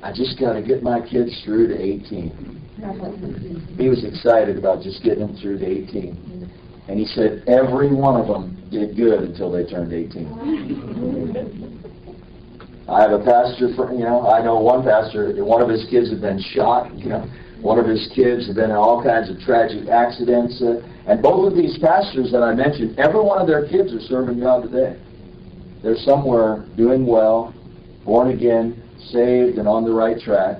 I 0.03 0.13
just 0.13 0.41
got 0.41 0.55
to 0.55 0.63
get 0.63 0.83
my 0.83 1.01
kids 1.01 1.41
through 1.45 1.69
to 1.69 1.81
18. 1.81 2.61
He 3.79 3.89
was 3.89 4.05
excited 4.05 4.59
about 4.59 4.83
just 4.83 5.05
getting 5.05 5.21
them 5.21 5.37
through 5.37 5.59
to 5.59 5.67
18. 5.67 6.51
And 6.89 6.99
he 6.99 7.07
said 7.07 7.45
every 7.47 7.95
one 7.95 8.21
of 8.21 8.27
them 8.27 8.57
did 8.71 8.97
good 8.97 9.23
until 9.23 9.53
they 9.53 9.65
turned 9.65 9.93
18. 9.93 11.67
I 12.91 13.03
have 13.03 13.13
a 13.13 13.23
pastor, 13.23 13.73
for, 13.77 13.93
you 13.93 14.03
know, 14.03 14.27
I 14.27 14.43
know 14.43 14.59
one 14.59 14.83
pastor, 14.83 15.33
one 15.45 15.63
of 15.63 15.69
his 15.69 15.87
kids 15.89 16.11
had 16.11 16.21
been 16.21 16.41
shot, 16.41 16.93
you 16.99 17.09
know, 17.09 17.31
one 17.61 17.79
of 17.79 17.87
his 17.87 18.11
kids 18.15 18.49
had 18.49 18.57
been 18.57 18.71
in 18.71 18.77
all 18.77 19.01
kinds 19.03 19.31
of 19.31 19.39
tragic 19.39 19.89
accidents. 19.89 20.61
Uh, 20.61 20.83
and 21.07 21.23
both 21.23 21.53
of 21.53 21.57
these 21.57 21.79
pastors 21.79 22.33
that 22.33 22.43
I 22.43 22.53
mentioned, 22.53 22.99
every 22.99 23.21
one 23.21 23.41
of 23.41 23.47
their 23.47 23.69
kids 23.69 23.93
are 23.93 24.01
serving 24.01 24.41
God 24.41 24.63
today. 24.65 25.01
They're 25.83 26.03
somewhere 26.03 26.67
doing 26.77 27.07
well, 27.07 27.55
born 28.05 28.31
again, 28.31 28.83
saved, 29.13 29.59
and 29.59 29.69
on 29.69 29.85
the 29.85 29.93
right 29.93 30.19
track. 30.19 30.59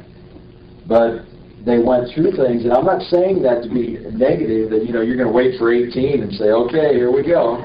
But 0.87 1.25
they 1.65 1.79
went 1.79 2.13
through 2.15 2.33
things, 2.33 2.65
and 2.65 2.73
I'm 2.73 2.87
not 2.87 3.03
saying 3.03 3.43
that 3.43 3.63
to 3.65 3.69
be 3.69 3.99
negative, 4.17 4.71
that, 4.71 4.87
you 4.87 4.93
know, 4.93 5.03
you're 5.03 5.17
going 5.17 5.29
to 5.29 5.33
wait 5.33 5.59
for 5.59 5.73
18 5.73 6.23
and 6.23 6.33
say, 6.33 6.51
okay, 6.51 6.95
here 6.95 7.13
we 7.13 7.23
go. 7.23 7.57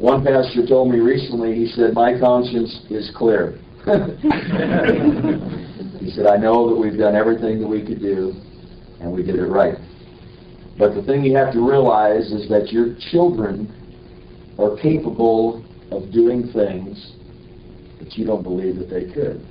One 0.00 0.24
pastor 0.24 0.66
told 0.66 0.90
me 0.90 1.00
recently, 1.00 1.54
he 1.54 1.66
said, 1.66 1.92
my 1.92 2.18
conscience 2.18 2.86
is 2.88 3.10
clear. 3.14 3.58
he 6.00 6.10
said, 6.10 6.26
I 6.26 6.36
know 6.36 6.70
that 6.70 6.76
we've 6.76 6.98
done 6.98 7.14
everything 7.14 7.60
that 7.60 7.68
we 7.68 7.84
could 7.84 8.00
do, 8.00 8.32
and 9.00 9.12
we 9.12 9.22
did 9.22 9.36
it 9.36 9.46
right. 9.46 9.76
But 10.78 10.94
the 10.94 11.02
thing 11.02 11.22
you 11.22 11.36
have 11.36 11.52
to 11.52 11.60
realize 11.60 12.32
is 12.32 12.48
that 12.48 12.72
your 12.72 12.96
children 13.10 13.74
are 14.58 14.74
capable 14.76 15.62
of 15.90 16.10
doing 16.12 16.50
things 16.52 17.12
that 17.98 18.16
you 18.16 18.24
don't 18.24 18.42
believe 18.42 18.76
that 18.76 18.88
they 18.88 19.04
could. 19.12 19.44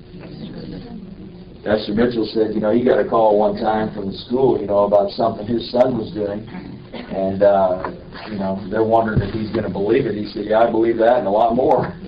Pastor 1.63 1.93
Mitchell 1.93 2.29
said, 2.33 2.53
you 2.53 2.61
know, 2.61 2.71
he 2.71 2.83
got 2.83 2.99
a 2.99 3.07
call 3.07 3.39
one 3.39 3.55
time 3.55 3.93
from 3.93 4.11
the 4.11 4.17
school, 4.17 4.59
you 4.59 4.67
know, 4.67 4.85
about 4.85 5.11
something 5.11 5.45
his 5.45 5.69
son 5.71 5.97
was 5.97 6.11
doing. 6.13 6.47
And, 6.93 7.43
uh, 7.43 7.91
you 8.29 8.37
know, 8.39 8.65
they're 8.69 8.83
wondering 8.83 9.21
if 9.21 9.33
he's 9.33 9.51
going 9.51 9.63
to 9.63 9.69
believe 9.69 10.05
it. 10.05 10.15
He 10.15 10.27
said, 10.31 10.45
yeah, 10.45 10.59
I 10.59 10.71
believe 10.71 10.97
that 10.97 11.19
and 11.19 11.27
a 11.27 11.31
lot 11.31 11.55
more. 11.55 11.93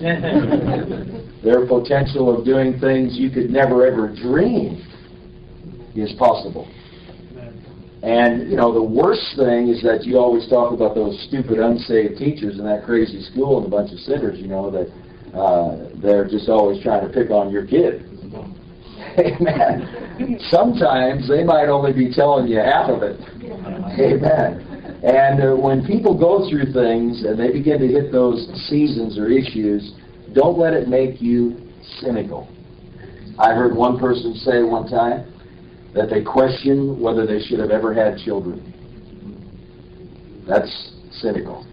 Their 1.42 1.66
potential 1.66 2.36
of 2.36 2.44
doing 2.44 2.78
things 2.80 3.16
you 3.16 3.30
could 3.30 3.50
never 3.50 3.86
ever 3.86 4.08
dream 4.08 4.86
is 5.94 6.12
possible. 6.18 6.68
And, 8.02 8.50
you 8.50 8.56
know, 8.56 8.72
the 8.72 8.82
worst 8.82 9.36
thing 9.36 9.68
is 9.68 9.82
that 9.82 10.04
you 10.04 10.16
always 10.16 10.48
talk 10.48 10.72
about 10.72 10.94
those 10.94 11.20
stupid 11.28 11.58
unsaved 11.58 12.16
teachers 12.16 12.58
in 12.58 12.64
that 12.64 12.84
crazy 12.84 13.20
school 13.22 13.58
and 13.58 13.66
a 13.66 13.70
bunch 13.70 13.92
of 13.92 13.98
sinners, 14.00 14.38
you 14.38 14.48
know, 14.48 14.70
that 14.70 14.88
uh, 15.36 15.90
they're 16.00 16.26
just 16.26 16.48
always 16.48 16.82
trying 16.82 17.06
to 17.06 17.12
pick 17.12 17.30
on 17.30 17.50
your 17.50 17.66
kid. 17.66 18.06
Amen. 19.18 20.38
Sometimes 20.50 21.28
they 21.28 21.42
might 21.44 21.68
only 21.68 21.92
be 21.92 22.12
telling 22.12 22.46
you 22.46 22.58
half 22.58 22.88
of 22.88 23.02
it. 23.02 23.20
Amen. 23.98 24.66
And 25.02 25.42
uh, 25.42 25.56
when 25.56 25.86
people 25.86 26.18
go 26.18 26.48
through 26.48 26.72
things 26.72 27.24
and 27.24 27.38
they 27.38 27.50
begin 27.52 27.80
to 27.80 27.86
hit 27.86 28.12
those 28.12 28.46
seasons 28.68 29.18
or 29.18 29.30
issues, 29.30 29.92
don't 30.34 30.58
let 30.58 30.74
it 30.74 30.88
make 30.88 31.20
you 31.20 31.56
cynical. 32.00 32.48
I 33.38 33.54
heard 33.54 33.74
one 33.74 33.98
person 33.98 34.34
say 34.34 34.62
one 34.62 34.88
time 34.88 35.32
that 35.94 36.10
they 36.10 36.22
question 36.22 37.00
whether 37.00 37.26
they 37.26 37.40
should 37.40 37.58
have 37.58 37.70
ever 37.70 37.94
had 37.94 38.18
children. 38.18 38.60
That's 40.46 40.92
cynical. 41.12 41.66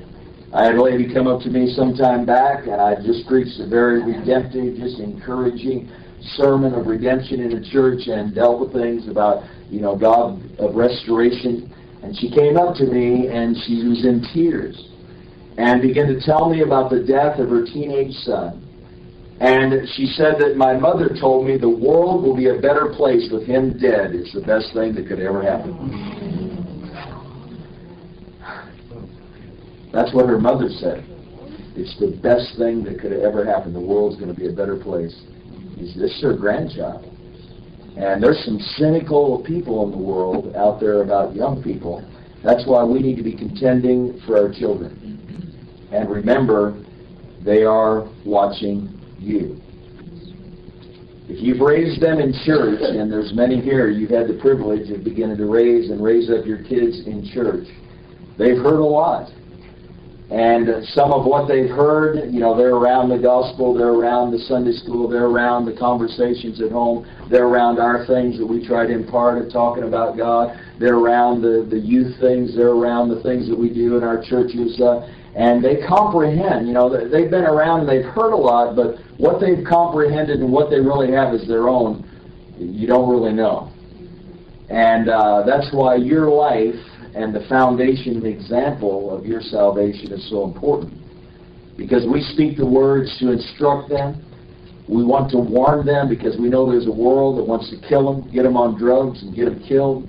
I 0.54 0.64
had 0.66 0.76
a 0.76 0.82
lady 0.82 1.14
come 1.14 1.28
up 1.28 1.42
to 1.42 1.50
me 1.50 1.74
some 1.76 1.94
time 1.94 2.26
back, 2.26 2.68
and 2.68 2.80
I 2.80 2.96
just 2.96 3.28
preached 3.28 3.60
a 3.60 3.68
very 3.68 4.02
redemptive, 4.02 4.78
just 4.78 5.00
encouraging 5.00 5.92
sermon 6.36 6.74
of 6.74 6.88
redemption 6.88 7.40
in 7.40 7.50
the 7.50 7.70
church 7.70 8.08
and 8.08 8.34
dealt 8.34 8.60
with 8.60 8.74
things 8.74 9.08
about, 9.08 9.44
you 9.70 9.82
know, 9.82 9.96
God 9.96 10.42
of 10.60 10.76
restoration. 10.76 11.74
And 12.04 12.16
she 12.18 12.30
came 12.30 12.58
up 12.58 12.76
to 12.76 12.86
me 12.86 13.28
and 13.28 13.56
she 13.66 13.84
was 13.88 14.06
in 14.06 14.26
tears 14.34 14.90
and 15.58 15.82
began 15.82 16.08
to 16.08 16.20
tell 16.22 16.50
me 16.50 16.62
about 16.62 16.92
the 16.92 17.04
death 17.04 17.40
of 17.40 17.50
her 17.50 17.66
teenage 17.66 18.14
son. 18.24 18.64
And 19.40 19.88
she 19.96 20.08
said 20.08 20.36
that 20.40 20.56
my 20.58 20.74
mother 20.74 21.10
told 21.20 21.46
me 21.46 21.58
the 21.58 21.70
world 21.70 22.24
will 22.24 22.36
be 22.36 22.50
a 22.50 22.60
better 22.60 22.94
place 22.96 23.30
with 23.32 23.46
him 23.46 23.78
dead. 23.78 24.16
It's 24.16 24.34
the 24.34 24.42
best 24.42 24.74
thing 24.74 24.96
that 24.96 25.08
could 25.08 25.20
ever 25.20 25.44
happen. 25.44 26.18
That's 29.94 30.14
what 30.14 30.28
her 30.28 30.40
mother 30.40 30.70
said. 30.80 31.06
It's 31.76 31.98
the 32.00 32.18
best 32.22 32.58
thing 32.58 32.84
that 32.86 33.00
could 33.00 33.14
ever 33.14 33.46
happen. 33.46 33.74
The 33.74 33.80
world's 33.80 34.16
going 34.16 34.34
to 34.34 34.40
be 34.40 34.48
a 34.48 34.52
better 34.52 34.76
place. 34.78 35.16
Is 35.80 35.96
this 35.96 36.12
is 36.12 36.22
her 36.24 36.36
grandchild. 36.36 37.06
And 37.98 38.22
there's 38.22 38.44
some 38.46 38.60
cynical 38.78 39.44
people 39.44 39.86
in 39.86 39.92
the 39.92 39.98
world 39.98 40.56
out 40.56 40.80
there 40.80 41.02
about 41.02 41.36
young 41.36 41.64
people. 41.64 42.04
That's 42.44 42.66
why 42.68 42.84
we 42.84 43.00
need 43.00 43.16
to 43.18 43.24
be 43.24 43.36
contending 43.36 44.22
for 44.26 44.38
our 44.38 44.54
children. 44.54 45.90
And 45.92 46.10
remember, 46.10 46.84
they 47.44 47.64
are 47.64 48.08
watching 48.26 49.00
you. 49.20 49.60
If 51.30 51.44
you've 51.44 51.60
raised 51.60 52.02
them 52.02 52.20
in 52.20 52.34
church, 52.46 52.80
and 52.82 53.12
there's 53.12 53.34
many 53.34 53.60
here, 53.60 53.90
you've 53.90 54.12
had 54.12 54.28
the 54.28 54.40
privilege 54.40 54.90
of 54.92 55.04
beginning 55.04 55.38
to 55.38 55.46
raise 55.46 55.90
and 55.90 56.02
raise 56.02 56.30
up 56.30 56.46
your 56.46 56.60
kids 56.60 57.06
in 57.06 57.28
church, 57.34 57.68
they've 58.38 58.58
heard 58.58 58.80
a 58.80 58.86
lot. 58.86 59.30
And 60.30 60.86
some 60.90 61.14
of 61.14 61.26
what 61.26 61.48
they've 61.48 61.70
heard, 61.70 62.34
you 62.34 62.42
know, 62.42 62.56
they're 62.56 62.76
around 62.76 63.08
the 63.08 63.18
gospel, 63.18 63.74
they're 63.74 63.96
around 63.96 64.32
the 64.32 64.40
Sunday 64.40 64.74
school, 64.74 65.08
they're 65.08 65.28
around 65.28 65.66
the 65.66 65.74
conversations 65.74 66.62
at 66.62 66.70
home, 66.70 67.08
they're 67.32 67.48
around 67.48 67.80
our 67.80 68.06
things 68.06 68.38
that 68.38 68.46
we 68.46 68.66
try 68.66 68.86
to 68.86 68.92
impart 68.92 69.42
of 69.42 69.50
talking 69.54 69.84
about 69.84 70.18
God, 70.18 70.60
they're 70.80 70.98
around 70.98 71.42
the, 71.42 71.66
the 71.70 71.80
youth 71.80 72.20
things, 72.20 72.58
they're 72.58 72.76
around 72.76 73.08
the 73.08 73.24
things 73.24 73.48
that 73.48 73.58
we 73.58 73.70
do 73.70 73.96
in 73.96 74.04
our 74.04 74.22
churches, 74.22 74.82
uh, 74.82 75.08
and 75.38 75.64
they 75.64 75.78
comprehend, 75.88 76.68
you 76.68 76.74
know, 76.74 76.90
they've 76.90 77.32
been 77.32 77.46
around 77.46 77.82
and 77.82 77.90
they've 77.90 78.12
heard 78.12 78.34
a 78.34 78.36
lot, 78.36 78.76
but 78.76 78.98
what 79.18 79.40
they've 79.40 79.64
comprehended 79.66 80.42
and 80.42 80.52
what 80.52 80.70
they 80.70 80.82
really 80.82 81.10
have 81.14 81.34
is 81.34 81.48
their 81.48 81.70
own, 81.70 82.04
you 82.58 82.86
don't 82.86 83.10
really 83.10 83.32
know. 83.32 83.72
And 84.70 85.08
uh, 85.08 85.44
that's 85.46 85.72
why 85.72 85.96
your 85.96 86.28
life 86.28 86.76
and 87.16 87.34
the 87.34 87.46
foundation 87.48 88.18
and 88.18 88.26
example 88.26 89.16
of 89.16 89.26
your 89.26 89.42
salvation 89.42 90.12
is 90.12 90.30
so 90.30 90.44
important. 90.44 90.94
Because 91.78 92.06
we 92.12 92.22
speak 92.34 92.58
the 92.58 92.66
words 92.66 93.16
to 93.20 93.32
instruct 93.32 93.90
them. 93.90 94.24
We 94.90 95.04
want 95.04 95.30
to 95.32 95.38
warn 95.38 95.86
them 95.86 96.08
because 96.10 96.38
we 96.38 96.50
know 96.50 96.70
there's 96.70 96.88
a 96.88 96.92
world 96.92 97.38
that 97.38 97.44
wants 97.44 97.70
to 97.70 97.88
kill 97.88 98.12
them, 98.12 98.32
get 98.32 98.44
them 98.44 98.56
on 98.56 98.80
drugs, 98.80 99.22
and 99.22 99.36
get 99.36 99.46
them 99.46 99.62
killed. 99.68 100.08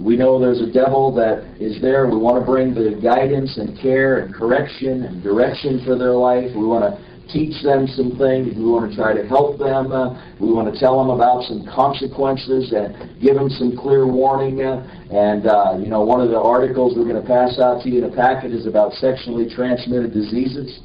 We 0.00 0.16
know 0.16 0.38
there's 0.38 0.60
a 0.60 0.70
devil 0.70 1.14
that 1.14 1.44
is 1.58 1.80
there. 1.80 2.06
We 2.06 2.18
want 2.18 2.38
to 2.38 2.46
bring 2.46 2.74
the 2.74 3.00
guidance 3.02 3.58
and 3.58 3.78
care 3.80 4.20
and 4.20 4.34
correction 4.34 5.04
and 5.04 5.22
direction 5.22 5.82
for 5.84 5.96
their 5.98 6.12
life. 6.12 6.50
We 6.54 6.66
want 6.66 6.84
to 6.84 7.07
teach 7.32 7.62
them 7.62 7.86
some 7.86 8.16
things. 8.16 8.56
We 8.56 8.64
want 8.64 8.90
to 8.90 8.96
try 8.96 9.12
to 9.14 9.26
help 9.26 9.58
them. 9.58 9.92
Uh, 9.92 10.16
we 10.40 10.52
want 10.52 10.72
to 10.72 10.78
tell 10.78 10.98
them 10.98 11.10
about 11.10 11.44
some 11.44 11.66
consequences 11.68 12.72
and 12.72 13.20
give 13.20 13.34
them 13.34 13.48
some 13.50 13.76
clear 13.76 14.06
warning. 14.06 14.62
Uh, 14.62 14.84
and, 15.12 15.46
uh, 15.46 15.76
you 15.78 15.88
know, 15.88 16.02
one 16.02 16.20
of 16.20 16.30
the 16.30 16.40
articles 16.40 16.94
we're 16.96 17.08
going 17.08 17.20
to 17.20 17.28
pass 17.28 17.58
out 17.60 17.82
to 17.82 17.88
you 17.88 18.04
in 18.04 18.10
a 18.10 18.14
packet 18.14 18.52
is 18.52 18.66
about 18.66 18.92
sexually 18.94 19.48
transmitted 19.48 20.12
diseases. 20.12 20.80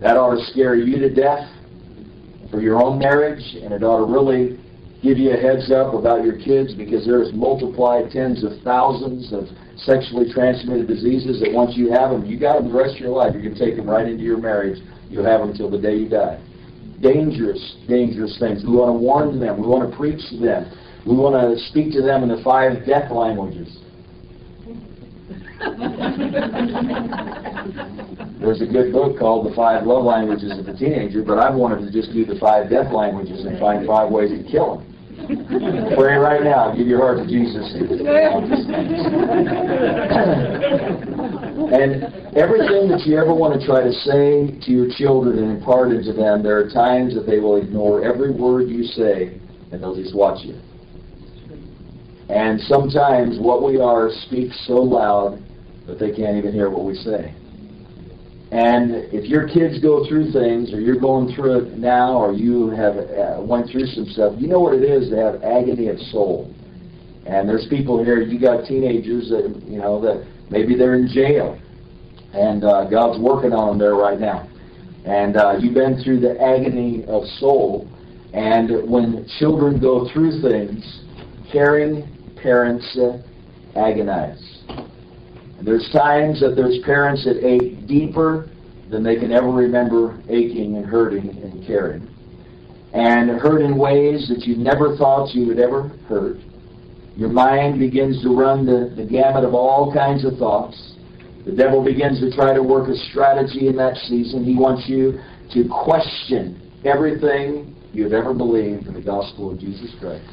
That 0.00 0.16
ought 0.16 0.36
to 0.36 0.44
scare 0.52 0.74
you 0.76 0.98
to 0.98 1.12
death 1.12 1.46
for 2.50 2.60
your 2.60 2.82
own 2.82 2.98
marriage, 2.98 3.42
and 3.62 3.72
it 3.72 3.82
ought 3.82 4.06
to 4.06 4.10
really 4.10 4.58
give 5.02 5.18
you 5.18 5.30
a 5.32 5.36
heads 5.36 5.70
up 5.70 5.94
about 5.94 6.24
your 6.24 6.38
kids 6.38 6.74
because 6.74 7.06
there's 7.06 7.32
multiplied 7.32 8.10
tens 8.10 8.42
of 8.42 8.52
thousands 8.64 9.32
of 9.32 9.46
sexually 9.78 10.30
transmitted 10.32 10.86
diseases 10.86 11.40
that 11.40 11.52
once 11.52 11.76
you 11.76 11.90
have 11.90 12.10
them, 12.10 12.26
you 12.26 12.38
got 12.38 12.58
them 12.58 12.72
the 12.72 12.78
rest 12.78 12.94
of 12.94 13.00
your 13.00 13.10
life. 13.10 13.34
You 13.34 13.42
can 13.42 13.58
take 13.58 13.76
them 13.76 13.88
right 13.88 14.06
into 14.06 14.22
your 14.22 14.38
marriage 14.38 14.78
You'll 15.10 15.24
have 15.24 15.40
them 15.40 15.50
until 15.50 15.70
the 15.70 15.78
day 15.78 15.96
you 15.96 16.08
die. 16.08 16.40
Dangerous, 17.00 17.76
dangerous 17.88 18.38
things. 18.38 18.64
We 18.64 18.72
want 18.72 18.90
to 18.90 18.98
warn 18.98 19.40
them. 19.40 19.60
We 19.60 19.66
want 19.66 19.90
to 19.90 19.96
preach 19.96 20.20
to 20.30 20.38
them. 20.38 20.70
We 21.06 21.16
want 21.16 21.34
to 21.34 21.58
speak 21.68 21.92
to 21.92 22.02
them 22.02 22.22
in 22.22 22.28
the 22.28 22.42
five 22.42 22.84
death 22.84 23.10
languages. 23.10 23.78
There's 28.38 28.60
a 28.62 28.66
good 28.66 28.92
book 28.92 29.18
called 29.18 29.50
The 29.50 29.54
Five 29.54 29.86
Love 29.86 30.04
Languages 30.04 30.58
of 30.58 30.68
a 30.68 30.76
Teenager, 30.76 31.22
but 31.22 31.38
I've 31.38 31.54
wanted 31.54 31.84
to 31.86 31.92
just 31.92 32.12
do 32.12 32.24
the 32.24 32.38
five 32.38 32.70
death 32.70 32.92
languages 32.92 33.44
and 33.44 33.58
find 33.58 33.86
five 33.86 34.10
ways 34.10 34.30
to 34.30 34.50
kill 34.50 34.78
them. 34.78 34.97
Pray 35.96 36.16
right 36.16 36.42
now. 36.42 36.74
Give 36.74 36.86
your 36.86 37.00
heart 37.00 37.18
to 37.18 37.26
Jesus. 37.26 37.72
and 41.72 42.04
everything 42.36 42.88
that 42.88 43.02
you 43.04 43.18
ever 43.18 43.34
want 43.34 43.60
to 43.60 43.66
try 43.66 43.82
to 43.82 43.92
say 43.92 44.58
to 44.64 44.70
your 44.70 44.88
children 44.96 45.38
and 45.38 45.58
impart 45.58 45.90
into 45.92 46.12
them, 46.12 46.42
there 46.42 46.58
are 46.58 46.70
times 46.70 47.14
that 47.14 47.26
they 47.26 47.40
will 47.40 47.56
ignore 47.56 48.04
every 48.04 48.30
word 48.30 48.68
you 48.68 48.84
say 48.84 49.40
and 49.72 49.82
they'll 49.82 49.96
just 49.96 50.14
watch 50.14 50.44
you. 50.44 50.54
And 52.28 52.60
sometimes 52.60 53.38
what 53.38 53.62
we 53.62 53.80
are 53.80 54.10
speaks 54.26 54.66
so 54.66 54.74
loud 54.74 55.42
that 55.86 55.98
they 55.98 56.12
can't 56.12 56.36
even 56.36 56.52
hear 56.52 56.70
what 56.70 56.84
we 56.84 56.94
say. 56.94 57.34
And 58.50 58.92
if 59.12 59.26
your 59.26 59.46
kids 59.46 59.78
go 59.80 60.08
through 60.08 60.32
things, 60.32 60.72
or 60.72 60.80
you're 60.80 60.98
going 60.98 61.34
through 61.34 61.66
it 61.66 61.78
now, 61.78 62.16
or 62.16 62.32
you 62.32 62.70
have 62.70 62.96
uh, 62.96 63.42
went 63.42 63.68
through 63.70 63.86
some 63.86 64.06
stuff, 64.06 64.34
you 64.38 64.48
know 64.48 64.60
what 64.60 64.74
it 64.74 64.82
is 64.82 65.10
to 65.10 65.16
have 65.16 65.42
agony 65.42 65.88
of 65.88 65.98
soul. 66.10 66.54
And 67.26 67.46
there's 67.46 67.66
people 67.68 68.02
here. 68.02 68.22
You 68.22 68.40
got 68.40 68.64
teenagers 68.64 69.28
that 69.28 69.62
you 69.66 69.78
know 69.78 70.00
that 70.00 70.26
maybe 70.50 70.76
they're 70.76 70.94
in 70.94 71.08
jail, 71.08 71.60
and 72.32 72.64
uh, 72.64 72.88
God's 72.88 73.20
working 73.20 73.52
on 73.52 73.68
them 73.68 73.78
there 73.78 73.96
right 73.96 74.18
now. 74.18 74.48
And 75.04 75.36
uh, 75.36 75.56
you've 75.60 75.74
been 75.74 76.02
through 76.02 76.20
the 76.20 76.40
agony 76.40 77.04
of 77.06 77.24
soul. 77.38 77.86
And 78.32 78.90
when 78.90 79.26
children 79.38 79.80
go 79.80 80.08
through 80.12 80.40
things, 80.42 81.02
caring 81.52 82.06
parents 82.42 82.98
uh, 82.98 83.22
agonize. 83.74 84.57
There's 85.68 85.90
times 85.92 86.40
that 86.40 86.56
there's 86.56 86.78
parents 86.78 87.26
that 87.26 87.44
ache 87.44 87.86
deeper 87.86 88.48
than 88.88 89.02
they 89.02 89.16
can 89.16 89.32
ever 89.32 89.50
remember 89.50 90.18
aching 90.30 90.76
and 90.76 90.86
hurting 90.86 91.28
and 91.28 91.66
caring. 91.66 92.08
And 92.94 93.28
hurt 93.38 93.60
in 93.60 93.76
ways 93.76 94.30
that 94.30 94.46
you 94.46 94.56
never 94.56 94.96
thought 94.96 95.34
you 95.34 95.46
would 95.46 95.58
ever 95.58 95.88
hurt. 96.08 96.38
Your 97.16 97.28
mind 97.28 97.78
begins 97.78 98.22
to 98.22 98.30
run 98.34 98.64
the, 98.64 98.94
the 98.96 99.04
gamut 99.04 99.44
of 99.44 99.52
all 99.52 99.92
kinds 99.92 100.24
of 100.24 100.38
thoughts. 100.38 100.94
The 101.44 101.52
devil 101.52 101.84
begins 101.84 102.18
to 102.20 102.34
try 102.34 102.54
to 102.54 102.62
work 102.62 102.88
a 102.88 102.96
strategy 103.10 103.68
in 103.68 103.76
that 103.76 103.96
season. 104.08 104.46
He 104.46 104.56
wants 104.56 104.88
you 104.88 105.20
to 105.52 105.68
question 105.68 106.72
everything 106.86 107.76
you've 107.92 108.14
ever 108.14 108.32
believed 108.32 108.86
in 108.86 108.94
the 108.94 109.02
gospel 109.02 109.52
of 109.52 109.58
Jesus 109.58 109.94
Christ. 110.00 110.24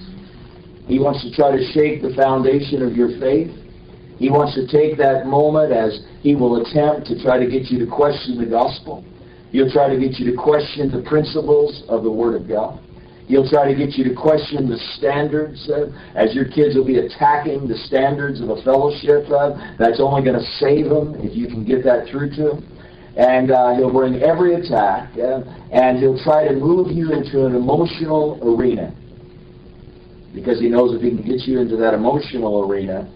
He 0.87 0.97
wants 0.97 1.23
to 1.23 1.35
try 1.35 1.51
to 1.51 1.71
shake 1.73 2.01
the 2.01 2.13
foundation 2.15 2.81
of 2.81 2.95
your 2.95 3.19
faith. 3.19 3.51
He 4.17 4.29
wants 4.29 4.55
to 4.55 4.65
take 4.67 4.97
that 4.97 5.25
moment 5.27 5.71
as 5.71 5.99
he 6.21 6.35
will 6.35 6.61
attempt 6.61 7.07
to 7.07 7.21
try 7.21 7.37
to 7.37 7.45
get 7.45 7.67
you 7.71 7.79
to 7.83 7.89
question 7.89 8.37
the 8.37 8.45
gospel. 8.45 9.03
He'll 9.51 9.71
try 9.71 9.89
to 9.89 9.99
get 9.99 10.19
you 10.19 10.31
to 10.31 10.37
question 10.37 10.91
the 10.91 11.03
principles 11.07 11.83
of 11.87 12.03
the 12.03 12.11
Word 12.11 12.35
of 12.41 12.47
God. 12.47 12.79
He'll 13.27 13.47
try 13.49 13.71
to 13.71 13.75
get 13.75 13.97
you 13.97 14.03
to 14.03 14.13
question 14.13 14.69
the 14.69 14.77
standards 14.97 15.67
uh, 15.69 15.89
as 16.13 16.35
your 16.35 16.45
kids 16.45 16.75
will 16.75 16.85
be 16.85 16.99
attacking 16.99 17.67
the 17.67 17.77
standards 17.89 18.39
of 18.39 18.49
a 18.49 18.61
fellowship 18.61 19.25
uh, 19.31 19.75
that's 19.79 19.99
only 19.99 20.21
going 20.23 20.37
to 20.37 20.45
save 20.59 20.89
them 20.89 21.15
if 21.25 21.35
you 21.35 21.47
can 21.47 21.65
get 21.65 21.83
that 21.83 22.07
through 22.11 22.29
to 22.35 22.43
them. 22.53 22.71
And 23.17 23.49
uh, 23.49 23.75
he'll 23.75 23.91
bring 23.91 24.21
every 24.21 24.55
attack 24.55 25.09
and 25.17 25.97
he'll 25.97 26.21
try 26.23 26.47
to 26.47 26.53
move 26.53 26.91
you 26.91 27.13
into 27.13 27.45
an 27.45 27.55
emotional 27.55 28.37
arena 28.43 28.93
because 30.35 30.59
he 30.59 30.67
knows 30.67 30.93
if 30.93 31.01
he 31.01 31.09
can 31.09 31.23
get 31.23 31.47
you 31.47 31.59
into 31.59 31.77
that 31.77 31.93
emotional 31.93 32.69
arena, 32.69 33.09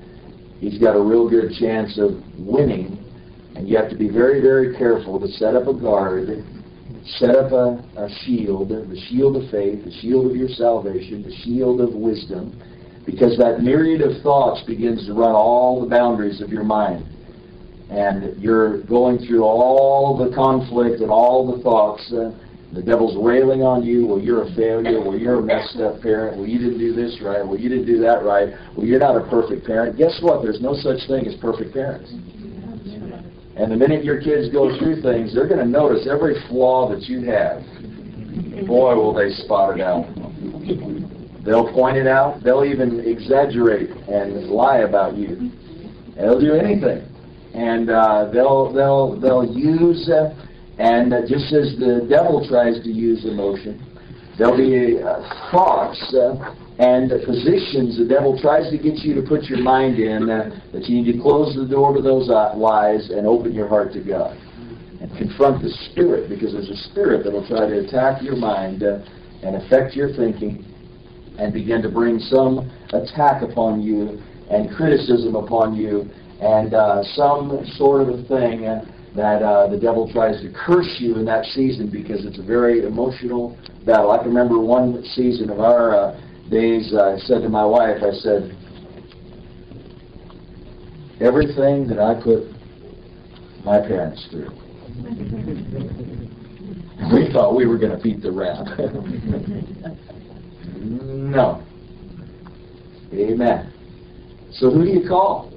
he's 0.59 0.77
got 0.77 0.95
a 0.95 1.01
real 1.01 1.29
good 1.29 1.51
chance 1.59 1.97
of 1.97 2.21
winning. 2.37 2.97
And 3.55 3.67
you 3.67 3.77
have 3.77 3.89
to 3.89 3.95
be 3.95 4.09
very, 4.09 4.41
very 4.41 4.77
careful 4.77 5.19
to 5.19 5.27
set 5.27 5.55
up 5.55 5.67
a 5.67 5.73
guard, 5.73 6.29
set 7.17 7.35
up 7.35 7.51
a, 7.51 7.83
a 7.97 8.09
shield, 8.23 8.69
the 8.69 9.01
shield 9.09 9.35
of 9.35 9.49
faith, 9.49 9.83
the 9.83 9.91
shield 10.01 10.29
of 10.29 10.35
your 10.35 10.49
salvation, 10.49 11.23
the 11.23 11.35
shield 11.43 11.81
of 11.81 11.93
wisdom, 11.93 12.61
because 13.05 13.37
that 13.37 13.61
myriad 13.61 14.01
of 14.01 14.21
thoughts 14.21 14.61
begins 14.67 15.05
to 15.07 15.13
run 15.13 15.31
all 15.31 15.81
the 15.81 15.87
boundaries 15.87 16.41
of 16.41 16.49
your 16.49 16.63
mind. 16.63 17.05
And 17.89 18.39
you're 18.39 18.83
going 18.83 19.17
through 19.25 19.43
all 19.43 20.15
the 20.15 20.33
conflict 20.35 21.01
and 21.01 21.09
all 21.09 21.55
the 21.55 21.63
thoughts. 21.63 22.13
Uh, 22.13 22.31
the 22.73 22.83
devil's 22.83 23.17
railing 23.17 23.63
on 23.63 23.83
you. 23.83 24.05
Well, 24.05 24.19
you're 24.19 24.43
a 24.43 24.53
failure. 24.53 25.01
Well, 25.01 25.17
you're 25.17 25.39
a 25.39 25.41
messed 25.41 25.77
up 25.77 26.01
parent. 26.01 26.37
Well, 26.37 26.47
you 26.47 26.59
didn't 26.59 26.77
do 26.77 26.93
this 26.93 27.19
right. 27.21 27.45
Well, 27.45 27.57
you 27.57 27.67
didn't 27.67 27.87
do 27.87 27.99
that 28.01 28.23
right. 28.23 28.53
Well, 28.77 28.85
you're 28.85 28.99
not 28.99 29.17
a 29.17 29.27
perfect 29.29 29.65
parent. 29.65 29.97
Guess 29.97 30.19
what? 30.21 30.43
There's 30.43 30.61
no 30.61 30.75
such 30.75 31.07
thing 31.07 31.25
as 31.25 31.35
perfect 31.41 31.73
parents. 31.73 32.11
And 33.59 33.71
the 33.71 33.75
minute 33.75 34.05
your 34.05 34.21
kids 34.21 34.49
go 34.53 34.77
through 34.77 35.01
things, 35.01 35.33
they're 35.33 35.47
going 35.47 35.59
to 35.59 35.67
notice 35.67 36.07
every 36.09 36.35
flaw 36.47 36.89
that 36.89 37.09
you 37.09 37.25
have. 37.25 37.61
Boy, 38.67 38.95
will 38.95 39.13
they 39.13 39.31
spot 39.31 39.77
it 39.77 39.81
out. 39.81 40.05
They'll 41.43 41.73
point 41.73 41.97
it 41.97 42.07
out. 42.07 42.43
They'll 42.43 42.63
even 42.63 42.99
exaggerate 42.99 43.89
and 43.89 44.47
lie 44.47 44.79
about 44.79 45.17
you. 45.17 45.51
And 46.15 46.17
they'll 46.17 46.39
do 46.39 46.53
anything. 46.53 47.03
And 47.53 47.89
uh, 47.89 48.29
they'll 48.31 48.71
they'll 48.71 49.19
they'll 49.19 49.45
use 49.45 50.07
uh, 50.09 50.35
and 50.79 51.13
uh, 51.13 51.21
just 51.27 51.51
as 51.51 51.75
the 51.75 52.07
devil 52.09 52.47
tries 52.47 52.81
to 52.83 52.89
use 52.89 53.25
emotion, 53.25 53.83
there'll 54.37 54.55
be 54.55 55.03
uh, 55.03 55.51
thoughts 55.51 55.99
uh, 56.15 56.55
and 56.79 57.11
positions 57.27 57.99
the 57.99 58.07
devil 58.07 58.39
tries 58.39 58.71
to 58.71 58.77
get 58.77 58.95
you 59.03 59.13
to 59.13 59.21
put 59.21 59.43
your 59.43 59.59
mind 59.59 59.99
in 59.99 60.29
uh, 60.29 60.49
that 60.71 60.87
you 60.87 61.01
need 61.03 61.11
to 61.11 61.19
close 61.21 61.53
the 61.53 61.67
door 61.67 61.93
to 61.93 62.01
those 62.01 62.29
uh, 62.29 62.55
lies 62.55 63.09
and 63.09 63.27
open 63.27 63.53
your 63.53 63.67
heart 63.67 63.91
to 63.91 63.99
God. 63.99 64.37
And 65.01 65.11
confront 65.17 65.61
the 65.61 65.69
spirit, 65.91 66.29
because 66.29 66.53
there's 66.53 66.69
a 66.69 66.89
spirit 66.91 67.25
that 67.25 67.31
will 67.31 67.47
try 67.47 67.67
to 67.67 67.79
attack 67.85 68.21
your 68.21 68.37
mind 68.37 68.83
uh, 68.83 69.03
and 69.43 69.57
affect 69.57 69.95
your 69.95 70.15
thinking 70.15 70.63
and 71.37 71.51
begin 71.53 71.81
to 71.81 71.89
bring 71.89 72.19
some 72.19 72.71
attack 72.93 73.41
upon 73.43 73.81
you 73.81 74.21
and 74.49 74.73
criticism 74.75 75.35
upon 75.35 75.75
you 75.75 76.09
and 76.39 76.71
some 77.15 77.65
sort 77.75 78.01
of 78.01 78.07
a 78.09 78.23
thing 78.23 78.65
that 79.15 79.41
uh, 79.41 79.67
the 79.67 79.77
devil 79.77 80.11
tries 80.11 80.41
to 80.41 80.53
curse 80.53 80.97
you 80.99 81.17
in 81.17 81.25
that 81.25 81.45
season 81.45 81.89
because 81.89 82.25
it's 82.25 82.39
a 82.39 82.43
very 82.43 82.85
emotional 82.85 83.57
battle. 83.85 84.11
I 84.11 84.17
can 84.17 84.27
remember 84.27 84.59
one 84.59 85.03
season 85.15 85.49
of 85.49 85.59
our 85.59 85.95
uh, 85.95 86.21
days, 86.49 86.93
uh, 86.93 87.15
I 87.15 87.17
said 87.19 87.41
to 87.41 87.49
my 87.49 87.65
wife, 87.65 88.03
I 88.03 88.11
said, 88.11 88.55
everything 91.21 91.87
that 91.87 91.99
I 91.99 92.21
put 92.21 92.43
my 93.65 93.79
parents 93.79 94.27
through. 94.31 94.49
we 97.13 97.31
thought 97.31 97.55
we 97.55 97.65
were 97.65 97.77
going 97.77 97.91
to 97.91 98.01
beat 98.01 98.21
the 98.21 98.31
rap. 98.31 98.65
no. 100.77 101.63
Amen. 103.13 103.73
So 104.51 104.69
who 104.69 104.83
do 104.83 104.89
you 104.89 105.07
call? 105.07 105.53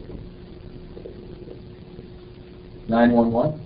911? 2.93 3.57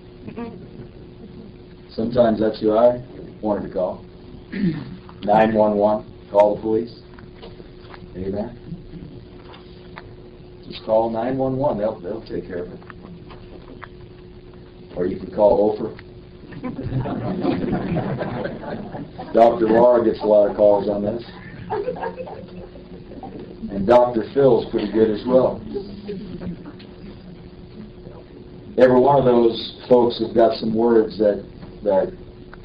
Sometimes 1.90 2.38
that's 2.38 2.60
who 2.60 2.76
I 2.76 3.02
wanted 3.40 3.66
to 3.66 3.74
call. 3.74 4.04
911. 5.22 6.06
Call 6.30 6.54
the 6.54 6.62
police. 6.62 7.00
Amen. 8.16 8.56
Just 10.68 10.84
call 10.84 11.10
911. 11.10 11.78
They'll, 11.78 11.98
they'll 12.00 12.24
take 12.24 12.46
care 12.46 12.66
of 12.66 12.72
it. 12.72 12.78
Or 14.96 15.06
you 15.06 15.18
can 15.18 15.34
call 15.34 15.76
Oprah. 15.76 15.92
Dr. 19.34 19.66
Laura 19.66 20.04
gets 20.04 20.20
a 20.20 20.24
lot 20.24 20.50
of 20.50 20.56
calls 20.56 20.88
on 20.88 21.02
this. 21.02 21.24
And 23.72 23.88
Dr. 23.88 24.22
Phil's 24.32 24.70
pretty 24.70 24.92
good 24.92 25.10
as 25.10 25.26
well. 25.26 25.60
Every 28.78 29.00
one 29.00 29.18
of 29.18 29.24
those 29.24 29.82
folks 29.88 30.20
have 30.20 30.34
got 30.34 30.58
some 30.58 30.74
words 30.74 31.18
that, 31.18 31.44
that 31.82 32.12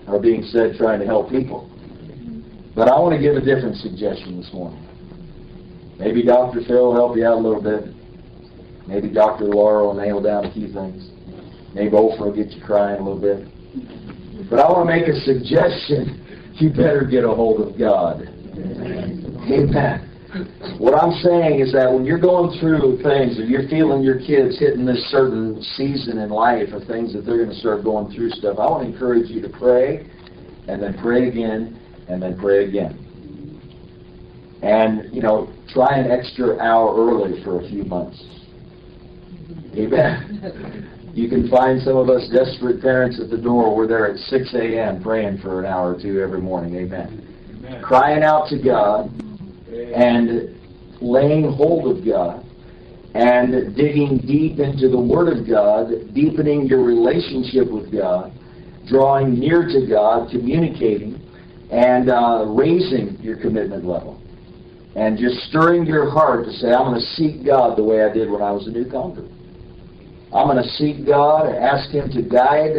are 0.08 0.19
being 0.19 0.43
said 0.43 0.76
trying 0.78 1.00
to 1.00 1.06
help 1.06 1.30
people. 1.30 1.69
But 2.76 2.89
I 2.89 3.00
want 3.00 3.15
to 3.15 3.21
give 3.21 3.36
a 3.36 3.41
different 3.41 3.78
suggestion 3.78 4.38
this 4.41 4.52
morning. 4.54 4.86
Maybe 6.00 6.24
Dr. 6.24 6.62
Phil 6.67 6.88
will 6.88 6.95
help 6.95 7.15
you 7.15 7.26
out 7.26 7.38
a 7.38 7.41
little 7.41 7.62
bit. 7.62 7.93
Maybe 8.88 9.10
Dr. 9.10 9.45
Laura 9.45 9.86
will 9.86 9.93
nail 9.93 10.21
down 10.21 10.45
a 10.45 10.54
few 10.54 10.71
things. 10.74 11.12
Maybe 11.74 11.91
Oprah 11.91 12.19
will 12.19 12.36
get 12.36 12.52
you 12.52 12.62
crying 12.63 13.00
a 13.00 13.04
little 13.04 13.21
bit. 13.21 13.47
But 14.50 14.60
I 14.60 14.69
want 14.69 14.89
to 14.89 14.93
make 14.93 15.08
a 15.08 15.19
suggestion. 15.21 16.17
You 16.56 16.69
better 16.69 17.08
get 17.10 17.24
a 17.24 17.30
hold 17.30 17.62
of 17.62 17.80
God. 17.80 18.21
Amen. 18.21 20.11
What 20.78 20.96
I'm 20.96 21.12
saying 21.22 21.60
is 21.60 21.74
that 21.74 21.91
when 21.91 22.06
you're 22.06 22.20
going 22.20 22.58
through 22.60 23.02
things 23.04 23.38
and 23.38 23.50
you're 23.50 23.67
feeling 23.67 24.02
your 24.02 24.17
kids 24.17 24.58
hitting 24.58 24.86
this 24.86 25.04
certain 25.12 25.62
season 25.76 26.20
in 26.20 26.30
life 26.30 26.72
of 26.72 26.88
things 26.88 27.13
that 27.13 27.26
they're 27.26 27.38
going 27.38 27.50
to 27.50 27.56
start 27.60 27.84
going 27.84 28.13
through 28.15 28.30
stuff, 28.32 28.58
I 28.58 28.70
want 28.70 28.88
to 28.88 28.94
encourage 28.94 29.30
you 29.30 29.41
to 29.41 29.50
pray 29.50 30.10
and 30.70 30.82
then 30.82 30.98
pray 31.02 31.28
again 31.28 31.78
and 32.08 32.22
then 32.22 32.39
pray 32.39 32.65
again. 32.65 32.98
And, 34.63 35.13
you 35.13 35.22
know, 35.22 35.52
try 35.74 35.98
an 35.98 36.10
extra 36.10 36.58
hour 36.60 36.96
early 36.96 37.44
for 37.44 37.62
a 37.62 37.67
few 37.67 37.84
months. 37.84 38.24
Amen. 39.76 41.12
You 41.13 41.28
can 41.28 41.50
find 41.50 41.82
some 41.82 41.98
of 41.98 42.10
us 42.10 42.30
desperate 42.30 42.82
parents 42.82 43.20
at 43.20 43.30
the 43.30 43.38
door. 43.38 43.76
We're 43.76 43.88
there 43.88 44.10
at 44.10 44.17
6 44.17 44.54
a.m. 44.54 45.04
praying 45.04 45.39
for 45.39 45.60
an 45.60 45.65
hour 45.65 45.94
or 45.94 46.02
two 46.02 46.22
every 46.22 46.39
morning. 46.39 46.76
Amen. 46.76 47.28
Amen. 47.58 47.84
Crying 47.84 48.24
out 48.24 48.48
to 48.50 48.58
God 48.58 49.12
and 49.94 50.58
laying 51.02 51.52
hold 51.52 51.98
of 51.98 52.06
God 52.06 52.46
and 53.13 53.76
digging 53.76 54.20
deep 54.20 54.60
into 54.60 54.88
the 54.88 55.00
Word 55.00 55.38
of 55.38 55.48
God, 55.48 56.13
deepening 56.13 56.67
your 56.67 56.84
relationship 56.84 57.70
with 57.70 57.91
God, 57.91 58.32
drawing 58.88 59.38
near 59.38 59.67
to 59.67 59.88
God, 59.88 60.30
communicating, 60.32 61.20
and 61.72 62.10
uh, 62.10 62.46
raising 62.48 63.17
your 63.22 63.38
commitment 63.38 63.86
level. 63.86 64.22
And 64.96 65.17
just 65.17 65.48
stirring 65.50 65.86
your 65.86 66.10
heart 66.10 66.46
to 66.46 66.52
say, 66.54 66.72
I'm 66.72 66.91
going 66.91 67.00
to 67.00 67.08
seek 67.15 67.46
God 67.46 67.78
the 67.78 67.84
way 67.84 68.04
I 68.04 68.13
did 68.13 68.30
when 68.30 68.41
I 68.41 68.52
was 68.52 68.67
a 68.67 68.72
new 68.72 68.89
convert. 68.89 69.30
I'm 70.34 70.48
going 70.48 70.62
to 70.62 70.70
seek 70.72 71.06
God, 71.06 71.54
ask 71.54 71.89
Him 71.91 72.10
to 72.12 72.22
guide, 72.22 72.76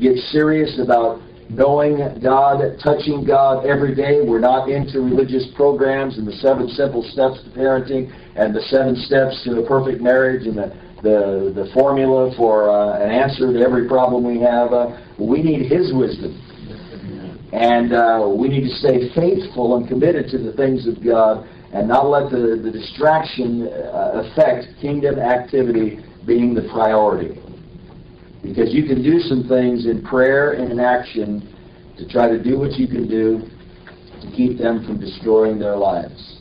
get 0.00 0.16
serious 0.30 0.78
about 0.78 1.20
knowing 1.50 2.20
God, 2.22 2.60
touching 2.82 3.24
God 3.24 3.66
every 3.66 3.94
day. 3.94 4.20
We're 4.24 4.40
not 4.40 4.68
into 4.68 5.00
religious 5.00 5.46
programs 5.54 6.18
and 6.18 6.26
the 6.26 6.32
seven 6.32 6.68
simple 6.68 7.02
steps 7.02 7.42
to 7.44 7.50
parenting 7.50 8.12
and 8.36 8.54
the 8.54 8.62
seven 8.62 8.96
steps 8.96 9.42
to 9.44 9.60
a 9.60 9.66
perfect 9.66 10.00
marriage 10.00 10.46
and 10.46 10.56
the, 10.56 10.72
the, 11.02 11.52
the 11.54 11.70
formula 11.74 12.32
for 12.36 12.70
uh, 12.70 13.02
an 13.02 13.10
answer 13.10 13.52
to 13.52 13.60
every 13.60 13.88
problem 13.88 14.24
we 14.24 14.40
have. 14.40 14.72
Uh, 14.72 14.98
we 15.18 15.42
need 15.42 15.70
His 15.70 15.92
wisdom. 15.92 16.38
And 17.52 17.92
uh, 17.92 18.32
we 18.34 18.48
need 18.48 18.62
to 18.62 18.74
stay 18.76 19.12
faithful 19.14 19.76
and 19.76 19.86
committed 19.86 20.30
to 20.30 20.38
the 20.38 20.52
things 20.52 20.86
of 20.86 21.04
God 21.04 21.46
and 21.74 21.88
not 21.88 22.08
let 22.08 22.30
the, 22.30 22.60
the 22.62 22.70
distraction 22.70 23.68
uh, 23.68 24.24
affect 24.24 24.68
kingdom 24.80 25.18
activity 25.18 26.00
being 26.26 26.54
the 26.54 26.62
priority. 26.72 27.41
Because 28.42 28.74
you 28.74 28.86
can 28.86 29.02
do 29.02 29.20
some 29.20 29.46
things 29.48 29.86
in 29.86 30.02
prayer 30.02 30.52
and 30.52 30.72
in 30.72 30.80
action 30.80 31.48
to 31.96 32.08
try 32.08 32.28
to 32.28 32.42
do 32.42 32.58
what 32.58 32.72
you 32.72 32.86
can 32.88 33.08
do 33.08 33.42
to 34.20 34.36
keep 34.36 34.58
them 34.58 34.84
from 34.84 34.98
destroying 34.98 35.58
their 35.58 35.76
lives. 35.76 36.40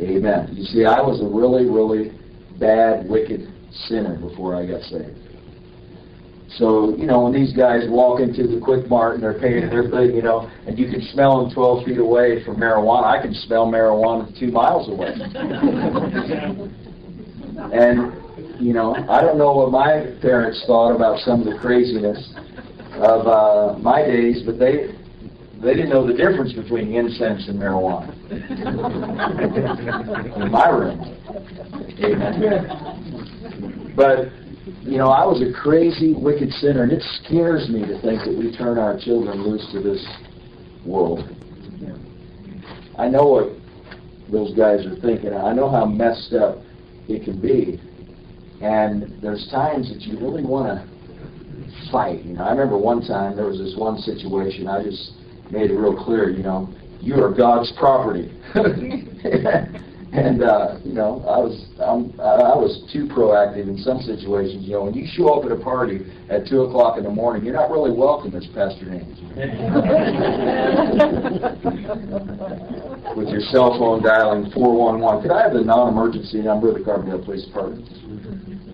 Amen. 0.00 0.48
You 0.52 0.64
see, 0.64 0.84
I 0.84 1.00
was 1.00 1.20
a 1.20 1.26
really, 1.26 1.68
really 1.68 2.12
bad, 2.58 3.08
wicked 3.08 3.52
sinner 3.86 4.16
before 4.18 4.56
I 4.56 4.66
got 4.66 4.82
saved. 4.82 5.18
So, 6.56 6.96
you 6.96 7.06
know, 7.06 7.20
when 7.22 7.32
these 7.32 7.52
guys 7.52 7.82
walk 7.88 8.20
into 8.20 8.46
the 8.46 8.58
Quick 8.58 8.88
Mart 8.88 9.14
and 9.14 9.22
they're 9.22 9.38
paying 9.38 9.68
their 9.68 9.88
thing, 9.90 10.16
you 10.16 10.22
know, 10.22 10.50
and 10.66 10.78
you 10.78 10.90
can 10.90 11.02
smell 11.12 11.44
them 11.44 11.54
12 11.54 11.84
feet 11.84 11.98
away 11.98 12.42
from 12.44 12.56
marijuana, 12.56 13.04
I 13.04 13.20
can 13.20 13.34
smell 13.34 13.66
marijuana 13.66 14.36
two 14.38 14.50
miles 14.50 14.88
away. 14.88 15.08
and 17.72 18.12
you 18.58 18.72
know, 18.72 18.94
I 19.08 19.20
don't 19.20 19.38
know 19.38 19.52
what 19.52 19.70
my 19.70 20.06
parents 20.20 20.64
thought 20.66 20.94
about 20.94 21.20
some 21.20 21.40
of 21.40 21.46
the 21.46 21.58
craziness 21.60 22.32
of 22.94 23.26
uh, 23.26 23.78
my 23.78 24.02
days, 24.02 24.42
but 24.44 24.58
they 24.58 24.94
they 25.62 25.74
didn't 25.74 25.90
know 25.90 26.06
the 26.06 26.14
difference 26.14 26.52
between 26.52 26.94
incense 26.94 27.48
and 27.48 27.58
marijuana 27.58 28.12
in 30.36 30.50
my 30.50 30.68
room. 30.68 31.00
Amen. 32.04 33.94
But 33.96 34.30
you 34.82 34.98
know, 34.98 35.08
I 35.08 35.24
was 35.24 35.42
a 35.42 35.52
crazy, 35.60 36.14
wicked 36.14 36.50
sinner, 36.54 36.82
and 36.82 36.92
it 36.92 37.02
scares 37.22 37.68
me 37.68 37.80
to 37.80 38.00
think 38.00 38.24
that 38.24 38.36
we 38.36 38.56
turn 38.56 38.78
our 38.78 38.98
children 38.98 39.42
loose 39.42 39.66
to 39.72 39.82
this 39.82 40.04
world. 40.84 41.20
I 42.98 43.08
know 43.08 43.26
what 43.26 43.50
those 44.30 44.54
guys 44.56 44.84
are 44.84 44.96
thinking. 44.96 45.32
I 45.32 45.52
know 45.52 45.70
how 45.70 45.86
messed 45.86 46.34
up 46.34 46.58
it 47.08 47.24
can 47.24 47.40
be 47.40 47.80
And 48.60 49.20
there's 49.22 49.48
times 49.50 49.88
that 49.92 50.02
you 50.02 50.18
really 50.18 50.44
want 50.44 50.66
to 50.68 50.84
fight. 51.92 52.24
You 52.24 52.34
know, 52.34 52.44
I 52.44 52.50
remember 52.50 52.76
one 52.76 53.06
time 53.06 53.36
there 53.36 53.46
was 53.46 53.58
this 53.58 53.74
one 53.76 53.98
situation. 53.98 54.66
I 54.66 54.82
just 54.82 55.12
made 55.50 55.70
it 55.70 55.76
real 55.76 55.96
clear. 55.96 56.30
You 56.30 56.42
know, 56.42 56.68
you 57.00 57.22
are 57.22 57.32
God's 57.32 57.72
property. 57.78 58.32
and 60.12 60.42
uh, 60.42 60.78
you 60.84 60.94
know, 60.94 61.22
I 61.28 61.38
was 61.38 61.66
I'm, 61.78 62.12
I 62.20 62.56
was 62.56 62.82
too 62.92 63.06
proactive 63.06 63.68
in 63.68 63.78
some 63.78 64.00
situations. 64.00 64.64
You 64.64 64.72
know, 64.72 64.84
when 64.84 64.94
you 64.94 65.06
show 65.12 65.38
up 65.38 65.44
at 65.44 65.52
a 65.52 65.62
party 65.62 66.00
at 66.30 66.46
two 66.46 66.62
o'clock 66.62 66.98
in 66.98 67.04
the 67.04 67.10
morning, 67.10 67.44
you're 67.44 67.54
not 67.54 67.70
really 67.70 67.92
welcome 67.92 68.34
as 68.34 68.46
Pastor 68.48 68.90
Haynes. 68.90 69.18
With 73.16 73.28
your 73.28 73.40
cell 73.52 73.78
phone 73.78 74.02
dialing 74.02 74.50
411. 74.52 75.22
Could 75.22 75.30
I 75.32 75.42
have 75.42 75.52
the 75.52 75.62
non-emergency 75.62 76.40
number 76.40 76.68
of 76.68 76.74
the 76.74 76.80
Carbondale 76.80 77.24
Police 77.24 77.44
Department? 77.46 77.86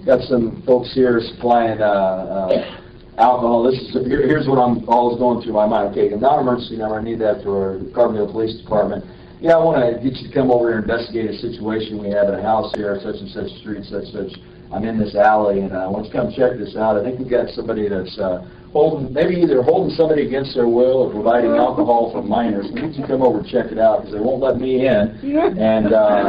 Got 0.05 0.21
some 0.29 0.63
folks 0.67 0.93
here 0.93 1.19
supplying 1.33 1.81
uh, 1.81 1.85
uh, 1.89 2.81
alcohol. 3.17 3.65
This 3.65 3.81
is 3.81 3.93
here, 4.05 4.21
here's 4.29 4.47
what 4.47 4.61
I'm 4.61 4.87
always 4.87 5.17
going 5.17 5.41
through 5.41 5.55
my 5.55 5.65
mind. 5.67 5.97
Okay, 5.97 6.15
non-emergency 6.15 6.77
number. 6.77 7.01
I 7.01 7.03
need 7.03 7.21
that 7.21 7.43
for 7.43 7.81
Carbondale 7.97 8.31
Police 8.31 8.61
Department. 8.61 9.03
Yeah, 9.41 9.57
I 9.57 9.65
want 9.65 9.81
to 9.81 9.97
get 10.05 10.21
you 10.21 10.29
to 10.29 10.35
come 10.35 10.51
over 10.51 10.69
here 10.69 10.77
and 10.77 10.85
investigate 10.85 11.31
a 11.33 11.39
situation 11.41 11.97
we 11.97 12.13
have 12.13 12.29
at 12.29 12.37
a 12.37 12.43
house 12.43 12.69
here, 12.77 13.01
such 13.01 13.17
and 13.17 13.31
such 13.33 13.49
street, 13.65 13.89
such 13.89 14.13
such. 14.13 14.37
I'm 14.69 14.85
in 14.85 15.01
this 15.01 15.17
alley, 15.17 15.61
and 15.61 15.73
uh, 15.73 15.85
I 15.85 15.89
want 15.89 16.05
you 16.05 16.13
to 16.13 16.19
come 16.21 16.29
check 16.37 16.61
this 16.61 16.77
out. 16.77 17.01
I 17.01 17.03
think 17.03 17.17
we've 17.19 17.31
got 17.33 17.49
somebody 17.57 17.89
that's 17.89 18.19
uh, 18.21 18.45
holding, 18.77 19.09
maybe 19.09 19.41
either 19.41 19.63
holding 19.63 19.97
somebody 19.97 20.29
against 20.29 20.53
their 20.53 20.69
will 20.69 21.09
or 21.09 21.11
providing 21.11 21.57
alcohol 21.57 22.13
for 22.13 22.21
minors. 22.21 22.69
We 22.69 22.83
need 22.85 22.93
you 22.93 23.09
to 23.09 23.09
come 23.09 23.23
over 23.25 23.41
and 23.41 23.49
check 23.49 23.73
it 23.73 23.81
out 23.81 24.05
because 24.05 24.13
they 24.13 24.21
won't 24.21 24.45
let 24.45 24.61
me 24.61 24.85
in. 24.85 25.17
And 25.57 25.97
uh, 25.97 26.29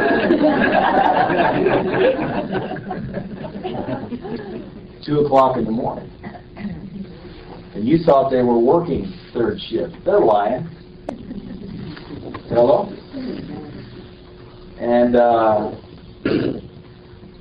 two 5.04 5.20
o'clock 5.20 5.56
in 5.56 5.64
the 5.64 5.70
morning 5.70 6.10
and 7.76 7.86
you 7.86 7.98
thought 7.98 8.30
they 8.30 8.42
were 8.42 8.58
working 8.58 9.12
third 9.34 9.60
shift. 9.68 9.94
They're 10.04 10.18
lying. 10.18 10.62
Hello? 12.48 12.88
And 14.78 15.14
uh, 15.14 15.72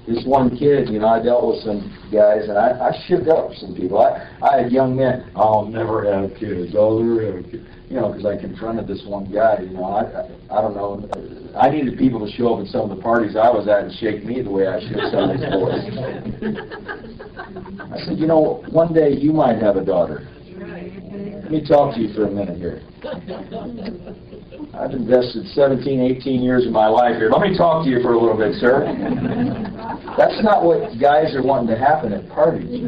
this 0.07 0.23
one 0.25 0.55
kid, 0.55 0.89
you 0.89 0.99
know, 0.99 1.07
I 1.07 1.21
dealt 1.21 1.47
with 1.47 1.63
some 1.63 1.81
guys, 2.11 2.47
and 2.47 2.57
I, 2.57 2.89
I 2.89 3.05
shook 3.07 3.27
up 3.27 3.53
some 3.55 3.75
people. 3.75 3.99
I, 3.99 4.21
I 4.41 4.61
had 4.61 4.71
young 4.71 4.95
men, 4.95 5.31
I'll 5.35 5.65
never 5.65 6.05
have 6.05 6.37
kids, 6.37 6.75
I'll 6.75 6.99
never 6.99 7.37
have 7.37 7.51
kids. 7.51 7.67
You 7.89 7.97
know, 7.97 8.09
because 8.11 8.25
I 8.25 8.37
confronted 8.37 8.87
this 8.87 9.03
one 9.05 9.31
guy, 9.31 9.61
you 9.61 9.69
know, 9.69 9.83
I, 9.85 10.03
I, 10.03 10.57
I 10.57 10.61
don't 10.61 10.75
know. 10.75 11.09
I 11.55 11.69
needed 11.69 11.97
people 11.97 12.25
to 12.25 12.31
show 12.33 12.55
up 12.55 12.61
at 12.65 12.67
some 12.67 12.89
of 12.89 12.95
the 12.95 13.01
parties 13.01 13.35
I 13.35 13.49
was 13.49 13.67
at 13.67 13.83
and 13.83 13.93
shake 13.93 14.25
me 14.25 14.41
the 14.41 14.51
way 14.51 14.67
I 14.67 14.79
shook 14.79 15.01
some 15.11 15.29
of 15.29 15.37
these 15.37 15.49
boys. 15.49 15.85
I 17.91 18.05
said, 18.05 18.17
you 18.17 18.27
know, 18.27 18.63
one 18.69 18.93
day 18.93 19.11
you 19.11 19.31
might 19.33 19.57
have 19.61 19.75
a 19.77 19.85
daughter. 19.85 20.27
Let 20.57 21.51
me 21.51 21.65
talk 21.65 21.95
to 21.95 22.01
you 22.01 22.13
for 22.13 22.25
a 22.25 22.31
minute 22.31 22.57
here. 22.57 22.81
I've 24.73 24.91
invested 24.91 25.47
17, 25.47 26.01
18 26.01 26.41
years 26.41 26.65
of 26.65 26.71
my 26.71 26.87
life 26.87 27.17
here. 27.17 27.29
Let 27.29 27.41
me 27.41 27.57
talk 27.57 27.83
to 27.85 27.89
you 27.89 28.01
for 28.01 28.13
a 28.13 28.19
little 28.19 28.37
bit, 28.37 28.55
sir. 28.55 28.85
That's 30.17 30.41
not 30.43 30.63
what 30.63 30.99
guys 30.99 31.35
are 31.35 31.43
wanting 31.43 31.67
to 31.67 31.77
happen 31.77 32.13
at 32.13 32.29
parties. 32.29 32.83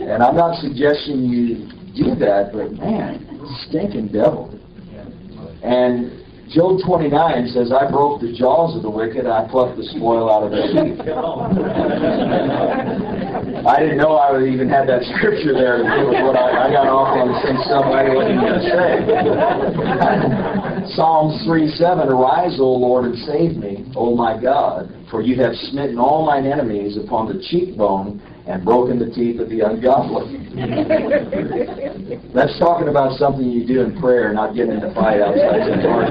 And 0.00 0.22
I'm 0.22 0.36
not 0.36 0.60
suggesting 0.60 1.24
you 1.24 1.68
do 1.94 2.14
that, 2.16 2.50
but 2.52 2.72
man, 2.72 3.26
stinking 3.68 4.08
devil. 4.08 4.52
And 5.62 6.25
Job 6.50 6.80
29 6.86 7.48
says, 7.48 7.72
I 7.72 7.90
broke 7.90 8.20
the 8.20 8.32
jaws 8.32 8.76
of 8.76 8.82
the 8.82 8.90
wicked, 8.90 9.26
I 9.26 9.48
plucked 9.50 9.76
the 9.76 9.82
spoil 9.82 10.30
out 10.30 10.44
of 10.44 10.52
their 10.54 10.68
teeth. 10.70 11.00
I 13.66 13.82
didn't 13.82 13.98
know 13.98 14.14
I 14.14 14.30
would 14.30 14.46
even 14.46 14.68
had 14.68 14.86
that 14.86 15.02
scripture 15.18 15.52
there 15.52 15.82
what 16.22 16.38
I, 16.38 16.66
I 16.66 16.70
got 16.70 16.86
off 16.86 17.18
on 17.18 17.34
something 17.66 17.90
I 17.90 18.14
wasn't 18.14 18.38
going 18.38 18.62
to 18.62 18.66
say. 18.70 19.02
Psalms 20.94 21.42
3 21.44 21.68
7, 21.74 22.08
Arise, 22.08 22.60
O 22.60 22.70
Lord, 22.70 23.06
and 23.06 23.18
save 23.26 23.56
me, 23.56 23.84
O 23.96 24.14
my 24.14 24.40
God, 24.40 24.88
for 25.10 25.22
you 25.22 25.36
have 25.42 25.54
smitten 25.70 25.98
all 25.98 26.26
mine 26.26 26.46
enemies 26.46 26.96
upon 26.96 27.26
the 27.28 27.42
cheekbone 27.48 28.20
and 28.46 28.64
broken 28.64 28.98
the 28.98 29.10
teeth 29.10 29.40
of 29.40 29.48
the 29.48 29.60
ungodly. 29.60 30.38
That's 32.34 32.58
talking 32.58 32.88
about 32.88 33.18
something 33.18 33.48
you 33.48 33.66
do 33.66 33.82
in 33.82 34.00
prayer, 34.00 34.32
not 34.32 34.54
getting 34.54 34.72
in 34.72 34.84
a 34.84 34.94
fight 34.94 35.20
outside 35.20 35.66
the 35.66 35.82
door. 35.82 36.04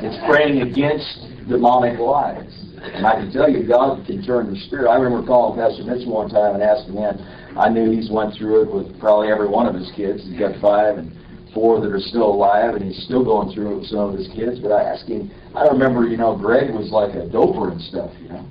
It's 0.00 0.18
praying 0.26 0.62
against 0.62 1.48
demonic 1.48 1.98
lies. 1.98 2.54
And 2.80 3.06
I 3.06 3.14
can 3.14 3.32
tell 3.32 3.50
you, 3.50 3.66
God 3.66 4.06
can 4.06 4.24
turn 4.24 4.52
the 4.52 4.60
spirit. 4.66 4.88
I 4.88 4.96
remember 4.96 5.26
calling 5.26 5.58
Pastor 5.58 5.82
Mitchell 5.84 6.14
one 6.14 6.28
time 6.30 6.54
and 6.54 6.62
asking 6.62 6.94
him. 6.94 7.18
I 7.58 7.68
knew 7.68 7.90
he's 7.90 8.10
went 8.10 8.34
through 8.38 8.62
it 8.62 8.72
with 8.72 9.00
probably 9.00 9.28
every 9.28 9.48
one 9.48 9.66
of 9.66 9.74
his 9.74 9.90
kids. 9.96 10.22
He's 10.22 10.38
got 10.38 10.60
five 10.60 10.98
and 10.98 11.10
four 11.54 11.80
that 11.80 11.92
are 11.92 12.00
still 12.00 12.26
alive, 12.26 12.74
and 12.74 12.84
he's 12.84 13.04
still 13.04 13.24
going 13.24 13.54
through 13.54 13.72
it 13.72 13.78
with 13.80 13.88
some 13.88 14.00
of 14.00 14.18
his 14.18 14.28
kids. 14.28 14.58
But 14.58 14.72
I 14.72 14.82
asked 14.82 15.08
him. 15.08 15.30
I 15.54 15.66
remember, 15.66 16.06
you 16.06 16.16
know, 16.16 16.36
Greg 16.36 16.72
was 16.72 16.90
like 16.90 17.14
a 17.14 17.28
doper 17.28 17.72
and 17.72 17.80
stuff, 17.82 18.10
you 18.20 18.28
know. 18.28 18.44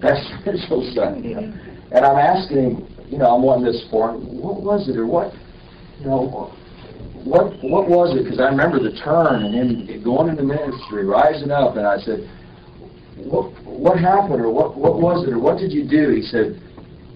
Pastor 0.00 0.38
Mitchell's 0.44 0.94
son. 0.94 1.24
You 1.24 1.34
know? 1.34 1.52
And 1.92 2.04
I'm 2.04 2.18
asking 2.18 2.58
him, 2.58 2.94
you 3.08 3.18
know, 3.18 3.34
I'm 3.34 3.42
wanting 3.42 3.64
this 3.64 3.84
for 3.90 4.10
him. 4.10 4.40
What 4.40 4.62
was 4.62 4.88
it, 4.88 4.96
or 4.96 5.06
what? 5.06 5.32
You 6.00 6.06
know, 6.06 6.52
what 7.24 7.52
what 7.62 7.88
was 7.88 8.18
it? 8.18 8.24
Because 8.24 8.40
I 8.40 8.44
remember 8.44 8.78
the 8.78 8.92
turn 9.00 9.44
and 9.44 9.54
him 9.54 10.02
going 10.02 10.28
into 10.28 10.42
ministry, 10.42 11.06
rising 11.06 11.50
up, 11.50 11.76
and 11.76 11.86
I 11.86 11.98
said, 11.98 12.28
what 13.16 13.52
what 13.64 13.98
happened, 13.98 14.42
or 14.42 14.50
what 14.50 14.76
what 14.76 15.00
was 15.00 15.26
it, 15.26 15.32
or 15.32 15.38
what 15.38 15.58
did 15.58 15.72
you 15.72 15.88
do? 15.88 16.10
He 16.10 16.22
said, 16.22 16.60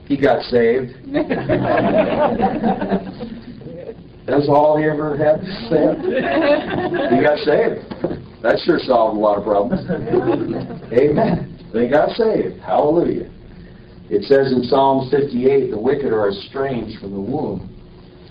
he 0.06 0.16
got 0.16 0.42
saved. 0.44 0.94
That's 4.28 4.46
all 4.46 4.76
he 4.76 4.84
ever 4.84 5.16
had 5.16 5.40
to 5.40 5.46
say. 5.72 5.88
He 7.16 7.22
got 7.24 7.38
saved. 7.48 7.80
That 8.42 8.60
sure 8.64 8.78
solved 8.78 9.16
a 9.16 9.20
lot 9.20 9.38
of 9.38 9.44
problems. 9.44 9.88
Amen. 10.92 11.58
They 11.72 11.88
got 11.88 12.10
saved. 12.10 12.60
Hallelujah. 12.60 13.30
It 14.10 14.24
says 14.24 14.52
in 14.52 14.64
Psalms 14.64 15.10
58, 15.10 15.70
the 15.70 15.78
wicked 15.78 16.12
are 16.12 16.28
estranged 16.28 17.00
from 17.00 17.12
the 17.12 17.20
womb, 17.20 17.74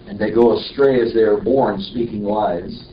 and 0.08 0.20
they 0.20 0.32
go 0.32 0.58
astray 0.58 1.02
as 1.02 1.14
they 1.14 1.22
are 1.22 1.42
born, 1.42 1.82
speaking 1.82 2.24
lies. 2.24 2.90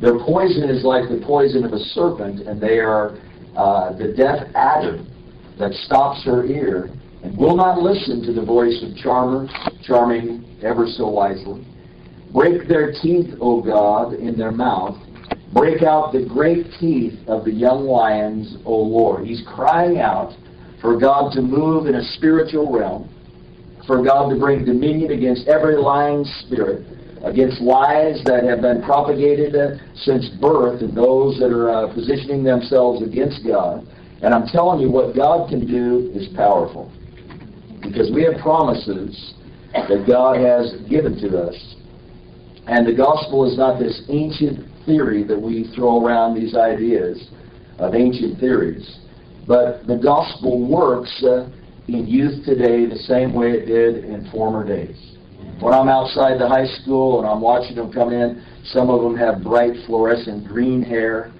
Their 0.00 0.18
poison 0.18 0.68
is 0.68 0.82
like 0.82 1.08
the 1.08 1.22
poison 1.24 1.64
of 1.64 1.72
a 1.72 1.78
serpent, 1.78 2.46
and 2.46 2.60
they 2.60 2.78
are 2.78 3.18
uh, 3.56 3.92
the 3.96 4.12
deaf 4.16 4.48
adder 4.54 5.04
that 5.58 5.72
stops 5.84 6.24
her 6.24 6.44
ear 6.44 6.90
and 7.22 7.36
will 7.36 7.56
not 7.56 7.78
listen 7.78 8.22
to 8.22 8.32
the 8.32 8.44
voice 8.44 8.82
of 8.82 8.96
charmer, 8.96 9.48
charming 9.82 10.58
ever 10.62 10.86
so 10.86 11.08
wisely. 11.08 11.66
Break 12.32 12.68
their 12.68 12.92
teeth, 12.92 13.34
O 13.40 13.62
God, 13.62 14.14
in 14.14 14.36
their 14.36 14.52
mouth, 14.52 14.96
Break 15.56 15.82
out 15.82 16.12
the 16.12 16.22
great 16.22 16.66
teeth 16.78 17.18
of 17.28 17.46
the 17.46 17.50
young 17.50 17.86
lions, 17.86 18.58
O 18.66 18.76
Lord. 18.76 19.26
He's 19.26 19.42
crying 19.46 20.00
out 20.00 20.34
for 20.82 20.98
God 20.98 21.32
to 21.32 21.40
move 21.40 21.86
in 21.86 21.94
a 21.94 22.02
spiritual 22.12 22.70
realm, 22.70 23.08
for 23.86 24.04
God 24.04 24.28
to 24.28 24.38
bring 24.38 24.66
dominion 24.66 25.12
against 25.12 25.48
every 25.48 25.76
lying 25.76 26.26
spirit, 26.40 26.84
against 27.24 27.62
lies 27.62 28.22
that 28.24 28.44
have 28.44 28.60
been 28.60 28.82
propagated 28.82 29.56
uh, 29.56 29.76
since 29.94 30.28
birth 30.40 30.82
and 30.82 30.94
those 30.94 31.38
that 31.38 31.50
are 31.50 31.70
uh, 31.70 31.94
positioning 31.94 32.44
themselves 32.44 33.02
against 33.02 33.40
God. 33.46 33.86
And 34.20 34.34
I'm 34.34 34.46
telling 34.48 34.80
you, 34.80 34.90
what 34.90 35.16
God 35.16 35.48
can 35.48 35.66
do 35.66 36.12
is 36.14 36.28
powerful. 36.36 36.92
Because 37.80 38.10
we 38.12 38.24
have 38.24 38.42
promises 38.42 39.32
that 39.72 40.04
God 40.06 40.36
has 40.36 40.74
given 40.90 41.16
to 41.20 41.48
us. 41.48 41.76
And 42.66 42.86
the 42.86 42.94
gospel 42.94 43.50
is 43.50 43.56
not 43.56 43.78
this 43.78 44.02
ancient 44.08 44.66
theory 44.84 45.22
that 45.24 45.40
we 45.40 45.70
throw 45.74 46.04
around 46.04 46.34
these 46.34 46.56
ideas 46.56 47.30
of 47.78 47.94
ancient 47.94 48.40
theories. 48.40 48.98
But 49.46 49.86
the 49.86 49.96
gospel 49.96 50.66
works 50.66 51.22
uh, 51.22 51.48
in 51.86 52.06
youth 52.06 52.44
today 52.44 52.86
the 52.86 52.98
same 53.06 53.32
way 53.32 53.52
it 53.52 53.66
did 53.66 54.04
in 54.04 54.28
former 54.30 54.66
days. 54.66 55.16
When 55.60 55.72
I'm 55.72 55.88
outside 55.88 56.40
the 56.40 56.48
high 56.48 56.66
school 56.82 57.20
and 57.20 57.28
I'm 57.28 57.40
watching 57.40 57.76
them 57.76 57.92
come 57.92 58.12
in, 58.12 58.44
some 58.64 58.90
of 58.90 59.02
them 59.02 59.16
have 59.16 59.42
bright 59.42 59.72
fluorescent 59.86 60.46
green 60.46 60.82
hair. 60.82 61.32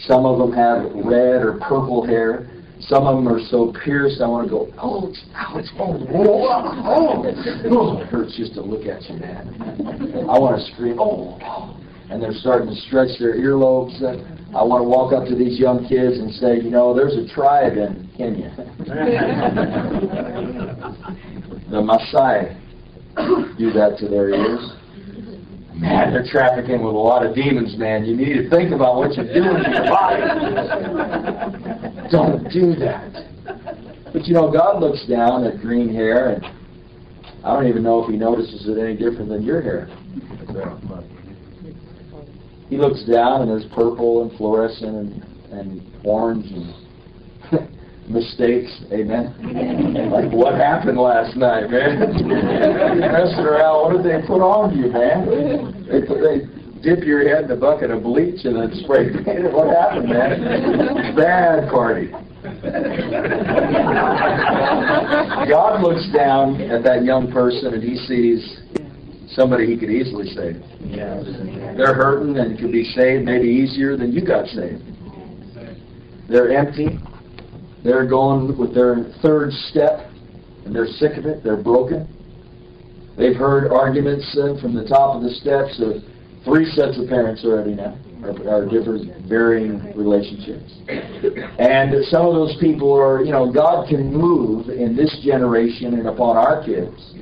Some 0.00 0.24
of 0.24 0.38
them 0.38 0.52
have 0.52 0.84
red 1.04 1.42
or 1.42 1.58
purple 1.60 2.04
hair. 2.06 2.48
Some 2.88 3.06
of 3.06 3.16
them 3.16 3.28
are 3.28 3.40
so 3.48 3.72
pierced, 3.84 4.20
I 4.20 4.26
want 4.26 4.46
to 4.46 4.50
go, 4.50 4.68
oh, 4.78 5.08
it's, 5.08 5.22
oh, 5.36 5.58
it's, 5.58 5.70
oh, 5.78 6.06
oh, 6.14 6.48
oh, 6.84 7.22
oh. 7.70 7.98
It 8.00 8.06
hurts 8.08 8.36
just 8.36 8.54
to 8.54 8.62
look 8.62 8.86
at 8.86 9.02
you, 9.08 9.16
man. 9.16 10.26
I 10.28 10.38
want 10.38 10.58
to 10.58 10.72
scream, 10.72 10.98
oh, 10.98 11.38
oh 11.42 11.76
and 12.12 12.22
they're 12.22 12.34
starting 12.34 12.68
to 12.68 12.76
stretch 12.82 13.18
their 13.18 13.36
earlobes. 13.36 13.96
I 14.54 14.62
want 14.62 14.82
to 14.82 14.88
walk 14.88 15.14
up 15.14 15.26
to 15.28 15.34
these 15.34 15.58
young 15.58 15.88
kids 15.88 16.18
and 16.18 16.30
say, 16.34 16.56
you 16.56 16.70
know, 16.70 16.94
there's 16.94 17.14
a 17.14 17.26
tribe 17.32 17.78
in 17.78 18.10
Kenya. 18.16 18.54
the 21.70 21.80
Maasai 21.80 22.58
do 23.56 23.72
that 23.72 23.96
to 24.00 24.08
their 24.08 24.28
ears. 24.28 24.72
Man, 25.74 26.12
they're 26.12 26.26
trafficking 26.30 26.82
with 26.82 26.94
a 26.94 26.98
lot 26.98 27.24
of 27.24 27.34
demons, 27.34 27.78
man. 27.78 28.04
You 28.04 28.14
need 28.14 28.34
to 28.34 28.50
think 28.50 28.72
about 28.72 28.96
what 28.96 29.16
you're 29.16 29.32
doing 29.32 29.64
to 29.64 29.70
your 29.70 29.88
body. 29.88 30.20
Don't 32.12 32.44
do 32.52 32.74
that. 32.76 33.24
But 34.12 34.26
you 34.26 34.34
know, 34.34 34.52
God 34.52 34.80
looks 34.82 35.06
down 35.06 35.44
at 35.44 35.60
green 35.60 35.92
hair, 35.92 36.34
and 36.34 36.44
I 37.42 37.54
don't 37.54 37.66
even 37.66 37.82
know 37.82 38.04
if 38.04 38.10
He 38.10 38.18
notices 38.18 38.68
it 38.68 38.78
any 38.78 38.94
different 38.94 39.30
than 39.30 39.42
your 39.42 39.62
hair. 39.62 39.88
He 42.68 42.76
looks 42.76 43.04
down 43.04 43.42
and 43.42 43.50
there's 43.50 43.66
purple 43.74 44.22
and 44.22 44.36
fluorescent 44.38 44.94
and, 44.94 45.22
and 45.52 45.82
orange 46.04 46.50
and 46.52 47.68
mistakes. 48.08 48.70
Amen. 48.92 50.10
Like 50.10 50.32
what 50.32 50.54
happened 50.54 50.98
last 50.98 51.36
night, 51.36 51.70
man? 51.70 52.00
Messing 53.00 53.44
around. 53.44 53.94
What 53.94 54.02
did 54.02 54.22
they 54.22 54.26
put 54.26 54.40
on 54.40 54.76
you, 54.76 54.88
man? 54.90 55.86
They, 55.86 56.00
they 56.00 56.61
dip 56.82 57.04
your 57.04 57.26
head 57.26 57.44
in 57.44 57.50
a 57.50 57.56
bucket 57.56 57.90
of 57.90 58.02
bleach 58.02 58.44
and 58.44 58.56
then 58.56 58.74
spray 58.82 59.10
paint 59.24 59.46
it. 59.46 59.52
What 59.52 59.68
happened, 59.74 60.08
man? 60.08 61.14
Bad 61.16 61.70
party. 61.70 62.10
God 65.48 65.82
looks 65.82 66.06
down 66.12 66.60
at 66.60 66.82
that 66.82 67.04
young 67.04 67.30
person 67.32 67.74
and 67.74 67.82
he 67.82 67.96
sees 68.06 68.60
somebody 69.34 69.66
he 69.66 69.78
could 69.78 69.90
easily 69.90 70.26
save. 70.28 70.60
They're 71.76 71.94
hurting 71.94 72.36
and 72.38 72.58
could 72.58 72.72
be 72.72 72.84
saved 72.96 73.24
maybe 73.24 73.48
easier 73.48 73.96
than 73.96 74.12
you 74.12 74.24
got 74.26 74.46
saved. 74.48 74.82
They're 76.28 76.52
empty. 76.52 76.98
They're 77.84 78.06
going 78.06 78.56
with 78.58 78.74
their 78.74 79.12
third 79.22 79.52
step 79.70 80.10
and 80.64 80.74
they're 80.74 80.86
sick 80.86 81.16
of 81.16 81.26
it. 81.26 81.44
They're 81.44 81.62
broken. 81.62 82.08
They've 83.16 83.36
heard 83.36 83.70
arguments 83.70 84.36
uh, 84.38 84.60
from 84.60 84.74
the 84.74 84.84
top 84.84 85.16
of 85.16 85.22
the 85.22 85.30
steps 85.30 85.80
of 85.80 86.02
three 86.44 86.66
sets 86.72 86.98
of 86.98 87.08
parents 87.08 87.44
already 87.44 87.74
now, 87.74 87.96
are, 88.22 88.66
different, 88.66 89.26
varying 89.28 89.80
relationships. 89.96 90.72
And 91.58 92.04
some 92.06 92.26
of 92.26 92.34
those 92.34 92.56
people 92.60 92.92
are, 92.92 93.24
you 93.24 93.32
know, 93.32 93.52
God 93.52 93.88
can 93.88 94.12
move 94.12 94.68
in 94.68 94.96
this 94.96 95.20
generation 95.22 95.94
and 95.94 96.06
upon 96.08 96.36
our 96.36 96.64
kids 96.64 97.12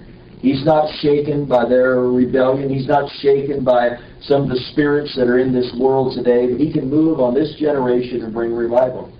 He's 0.41 0.65
not 0.65 0.89
shaken 1.01 1.45
by 1.45 1.69
their 1.69 2.01
rebellion. 2.01 2.71
He's 2.71 2.89
not 2.89 3.11
shaken 3.21 3.63
by 3.63 3.99
some 4.23 4.45
of 4.45 4.49
the 4.49 4.61
spirits 4.73 5.15
that 5.17 5.29
are 5.29 5.39
in 5.39 5.53
this 5.53 5.71
world 5.79 6.17
today. 6.17 6.51
But 6.51 6.61
he 6.61 6.73
can 6.73 6.89
move 6.89 7.21
on 7.21 7.35
this 7.35 7.55
generation 7.59 8.23
and 8.23 8.33
bring 8.33 8.53
revival. 8.55 9.13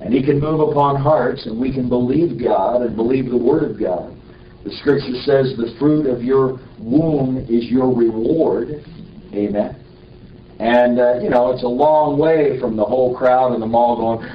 And 0.00 0.14
he 0.14 0.22
can 0.22 0.40
move 0.40 0.60
upon 0.60 0.96
hearts, 0.96 1.44
and 1.46 1.60
we 1.60 1.72
can 1.72 1.88
believe 1.88 2.42
God 2.42 2.82
and 2.82 2.96
believe 2.96 3.28
the 3.28 3.36
Word 3.36 3.70
of 3.70 3.78
God. 3.78 4.16
The 4.64 4.70
Scripture 4.76 5.20
says 5.24 5.54
the 5.56 5.74
fruit 5.78 6.06
of 6.06 6.22
your 6.22 6.60
womb 6.78 7.44
is 7.48 7.64
your 7.66 7.94
reward. 7.94 8.84
Amen. 9.32 9.84
And, 10.58 10.98
uh, 10.98 11.20
you 11.20 11.30
know, 11.30 11.52
it's 11.52 11.62
a 11.62 11.68
long 11.68 12.18
way 12.18 12.58
from 12.58 12.76
the 12.76 12.84
whole 12.84 13.16
crowd 13.16 13.54
in 13.54 13.60
the 13.60 13.66
mall 13.66 13.96
going, 13.96 14.28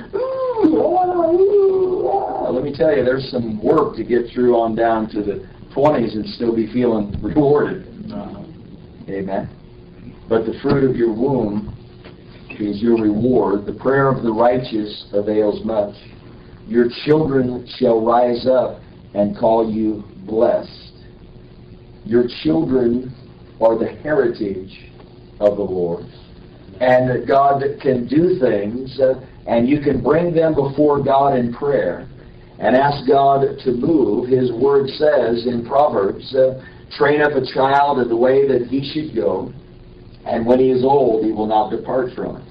ah. 2.16 2.50
Let 2.50 2.64
me 2.64 2.74
tell 2.74 2.96
you, 2.96 3.04
there's 3.04 3.30
some 3.30 3.62
work 3.62 3.96
to 3.98 4.04
get 4.04 4.32
through 4.34 4.56
on 4.56 4.76
down 4.76 5.10
to 5.10 5.22
the 5.22 5.46
20s 5.76 6.14
and 6.14 6.26
still 6.30 6.56
be 6.56 6.72
feeling 6.72 7.20
rewarded. 7.22 7.86
Uh-huh. 8.12 8.44
Amen. 9.10 9.50
But 10.30 10.46
the 10.46 10.54
fruit 10.62 10.90
of 10.90 10.96
your 10.96 11.12
womb 11.14 11.76
is 12.52 12.82
your 12.82 13.02
reward. 13.02 13.66
The 13.66 13.74
prayer 13.74 14.08
of 14.08 14.24
the 14.24 14.32
righteous 14.32 15.08
avails 15.12 15.66
much. 15.66 15.96
Your 16.68 16.88
children 17.06 17.68
shall 17.78 18.06
rise 18.06 18.48
up 18.48 18.80
and 19.14 19.38
call 19.38 19.70
you 19.70 20.04
blessed. 20.26 20.94
Your 22.06 22.26
children 22.44 23.14
are 23.64 23.78
the 23.78 23.94
heritage 24.02 24.92
of 25.40 25.58
the 25.58 25.64
Lord. 25.64 26.06
And 26.80 27.10
that 27.10 27.28
God 27.28 27.64
can 27.82 28.08
do 28.08 28.40
things, 28.40 29.00
uh, 29.00 29.26
and 29.48 29.70
you 29.70 29.80
can 29.80 30.02
bring 30.02 30.34
them 30.34 30.54
before 30.54 31.02
God 31.04 31.38
in 31.38 31.54
prayer 31.54 32.10
and 32.60 32.76
ask 32.76 33.08
God 33.08 33.46
to 33.64 33.72
move. 33.72 34.28
His 34.28 34.52
word 34.52 34.88
says 34.90 35.46
in 35.46 35.66
Proverbs, 35.68 36.36
uh, 36.36 36.64
train 36.98 37.22
up 37.22 37.32
a 37.32 37.46
child 37.54 38.00
in 38.00 38.10
the 38.10 38.16
way 38.16 38.48
that 38.48 38.68
he 38.68 38.84
should 38.94 39.16
go, 39.16 39.54
and 40.26 40.46
when 40.46 40.60
he 40.60 40.72
is 40.72 40.84
old, 40.84 41.26
he 41.26 41.32
will 41.32 41.48
not 41.48 41.70
depart 41.70 42.14
from 42.16 42.38
it. 42.38 42.44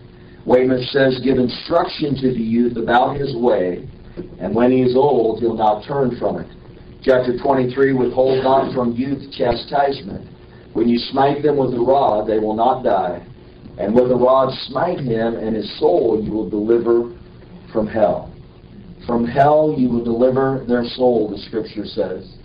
Weymouth 0.45 0.87
says, 0.89 1.21
give 1.23 1.39
instruction 1.39 2.17
to 2.17 2.33
the 2.33 2.43
youth 2.43 2.77
about 2.77 3.17
his 3.17 3.35
way, 3.37 3.89
and 4.41 4.55
when 4.55 4.73
he 4.73 4.83
is 4.83 4.97
old, 4.97 5.41
he'll 5.41 5.55
not 5.55 5.87
turn 5.87 6.17
from 6.19 6.41
it. 6.41 6.49
Chapter 7.03 7.39
23, 7.39 7.93
withhold 7.95 8.43
not 8.45 8.75
from 8.75 8.93
youth 8.93 9.33
chastisement. 9.33 10.32
When 10.73 10.89
you 10.89 10.99
smite 10.99 11.43
them 11.43 11.57
with 11.57 11.75
a 11.75 11.81
rod, 11.81 12.27
they 12.27 12.39
will 12.39 12.55
not 12.55 12.83
die. 12.83 13.27
And 13.79 13.95
with 13.95 14.11
a 14.11 14.17
rod 14.17 14.53
smite 14.69 15.01
him, 15.01 15.35
and 15.35 15.57
his 15.57 15.79
soul 15.79 16.21
you 16.23 16.33
will 16.33 16.49
deliver 16.49 17.19
from 17.73 17.87
hell. 17.87 18.33
From 19.07 19.27
hell 19.27 19.75
you 19.77 19.89
will 19.89 20.05
deliver 20.05 20.65
their 20.69 20.85
soul, 20.85 21.31
the 21.31 21.39
Scripture 21.39 21.85
says. 21.85 22.37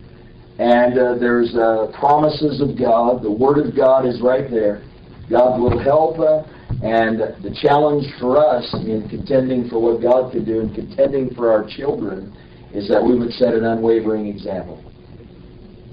And 0.59 0.97
uh, 0.97 1.15
there's 1.19 1.55
uh, 1.55 1.91
promises 1.99 2.61
of 2.61 2.77
God. 2.77 3.21
The 3.21 3.31
Word 3.31 3.65
of 3.65 3.75
God 3.75 4.05
is 4.05 4.21
right 4.21 4.49
there. 4.49 4.83
God 5.29 5.59
will 5.59 5.77
help. 5.77 6.19
Uh, 6.19 6.43
and 6.83 7.19
the 7.43 7.55
challenge 7.61 8.05
for 8.19 8.37
us 8.37 8.71
in 8.73 9.07
contending 9.09 9.69
for 9.69 9.79
what 9.81 10.01
God 10.01 10.31
can 10.31 10.45
do 10.45 10.61
and 10.61 10.73
contending 10.73 11.33
for 11.33 11.51
our 11.51 11.67
children 11.67 12.35
is 12.73 12.87
that 12.89 13.03
we 13.03 13.17
would 13.17 13.31
set 13.33 13.53
an 13.53 13.65
unwavering 13.65 14.27
example. 14.27 14.83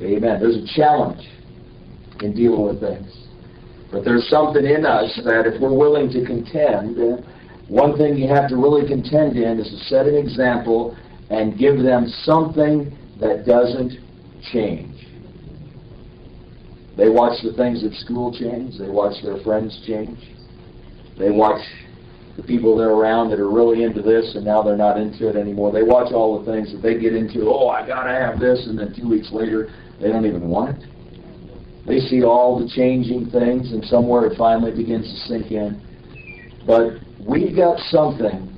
Amen. 0.03 0.41
There's 0.41 0.57
a 0.57 0.67
challenge 0.75 1.27
in 2.21 2.35
dealing 2.35 2.67
with 2.67 2.81
things. 2.81 3.11
But 3.91 4.05
there's 4.05 4.29
something 4.29 4.65
in 4.65 4.85
us 4.85 5.21
that 5.25 5.47
if 5.47 5.61
we're 5.61 5.77
willing 5.77 6.11
to 6.11 6.25
contend, 6.27 6.97
one 7.69 7.97
thing 7.97 8.17
you 8.17 8.29
have 8.29 8.49
to 8.49 8.57
really 8.57 8.87
contend 8.87 9.37
in 9.37 9.59
is 9.61 9.69
to 9.71 9.79
set 9.85 10.07
an 10.07 10.17
example 10.17 10.97
and 11.31 11.59
give 11.59 11.83
them 11.83 12.09
something 12.25 12.97
that 13.21 13.47
doesn't 13.47 13.93
change. 14.53 14.91
They 16.97 17.09
watch 17.09 17.43
the 17.43 17.53
things 17.55 17.83
at 17.85 17.93
school 17.95 18.37
change. 18.37 18.79
They 18.79 18.89
watch 18.89 19.23
their 19.23 19.43
friends 19.43 19.81
change. 19.87 20.19
They 21.19 21.31
watch 21.31 21.63
the 22.37 22.43
people 22.43 22.77
they're 22.77 22.91
around 22.91 23.31
that 23.31 23.39
are 23.39 23.51
really 23.51 23.85
into 23.85 24.03
this 24.03 24.35
and 24.35 24.45
now 24.45 24.63
they're 24.63 24.77
not 24.77 24.99
into 24.99 25.29
it 25.29 25.37
anymore. 25.37 25.73
They 25.73 25.83
watch 25.83 26.13
all 26.13 26.43
the 26.43 26.51
things 26.51 26.73
that 26.73 26.83
they 26.83 26.99
get 26.99 27.15
into. 27.15 27.47
Oh, 27.47 27.69
I 27.69 27.87
got 27.87 28.05
to 28.05 28.13
have 28.13 28.41
this. 28.41 28.67
And 28.67 28.79
then 28.79 28.95
two 28.95 29.09
weeks 29.09 29.31
later, 29.31 29.73
they 30.01 30.09
don't 30.09 30.27
even 30.27 30.49
want 30.49 30.83
it. 30.83 30.89
They 31.87 32.01
see 32.01 32.23
all 32.23 32.59
the 32.59 32.69
changing 32.69 33.31
things 33.31 33.73
and 33.73 33.85
somewhere 33.85 34.27
it 34.27 34.39
finally 34.39 34.73
begins 34.73 35.05
to 35.05 35.17
sink 35.29 35.51
in. 35.53 35.81
But 36.67 36.95
we've 37.21 37.55
got 37.55 37.79
something 37.91 38.57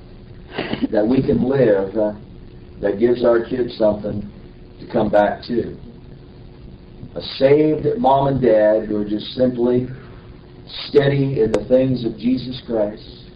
that 0.91 1.05
we 1.05 1.21
can 1.21 1.43
live 1.43 1.97
uh, 1.97 2.13
that 2.81 2.99
gives 2.99 3.25
our 3.25 3.43
kids 3.43 3.77
something 3.77 4.31
to 4.79 4.91
come 4.91 5.09
back 5.09 5.43
to. 5.43 5.77
A 7.15 7.21
saved 7.37 7.99
mom 7.99 8.27
and 8.27 8.41
dad 8.41 8.87
who 8.87 8.97
are 9.01 9.09
just 9.09 9.25
simply 9.33 9.87
steady 10.87 11.41
in 11.41 11.51
the 11.51 11.65
things 11.67 12.05
of 12.05 12.17
Jesus 12.17 12.61
Christ. 12.65 13.27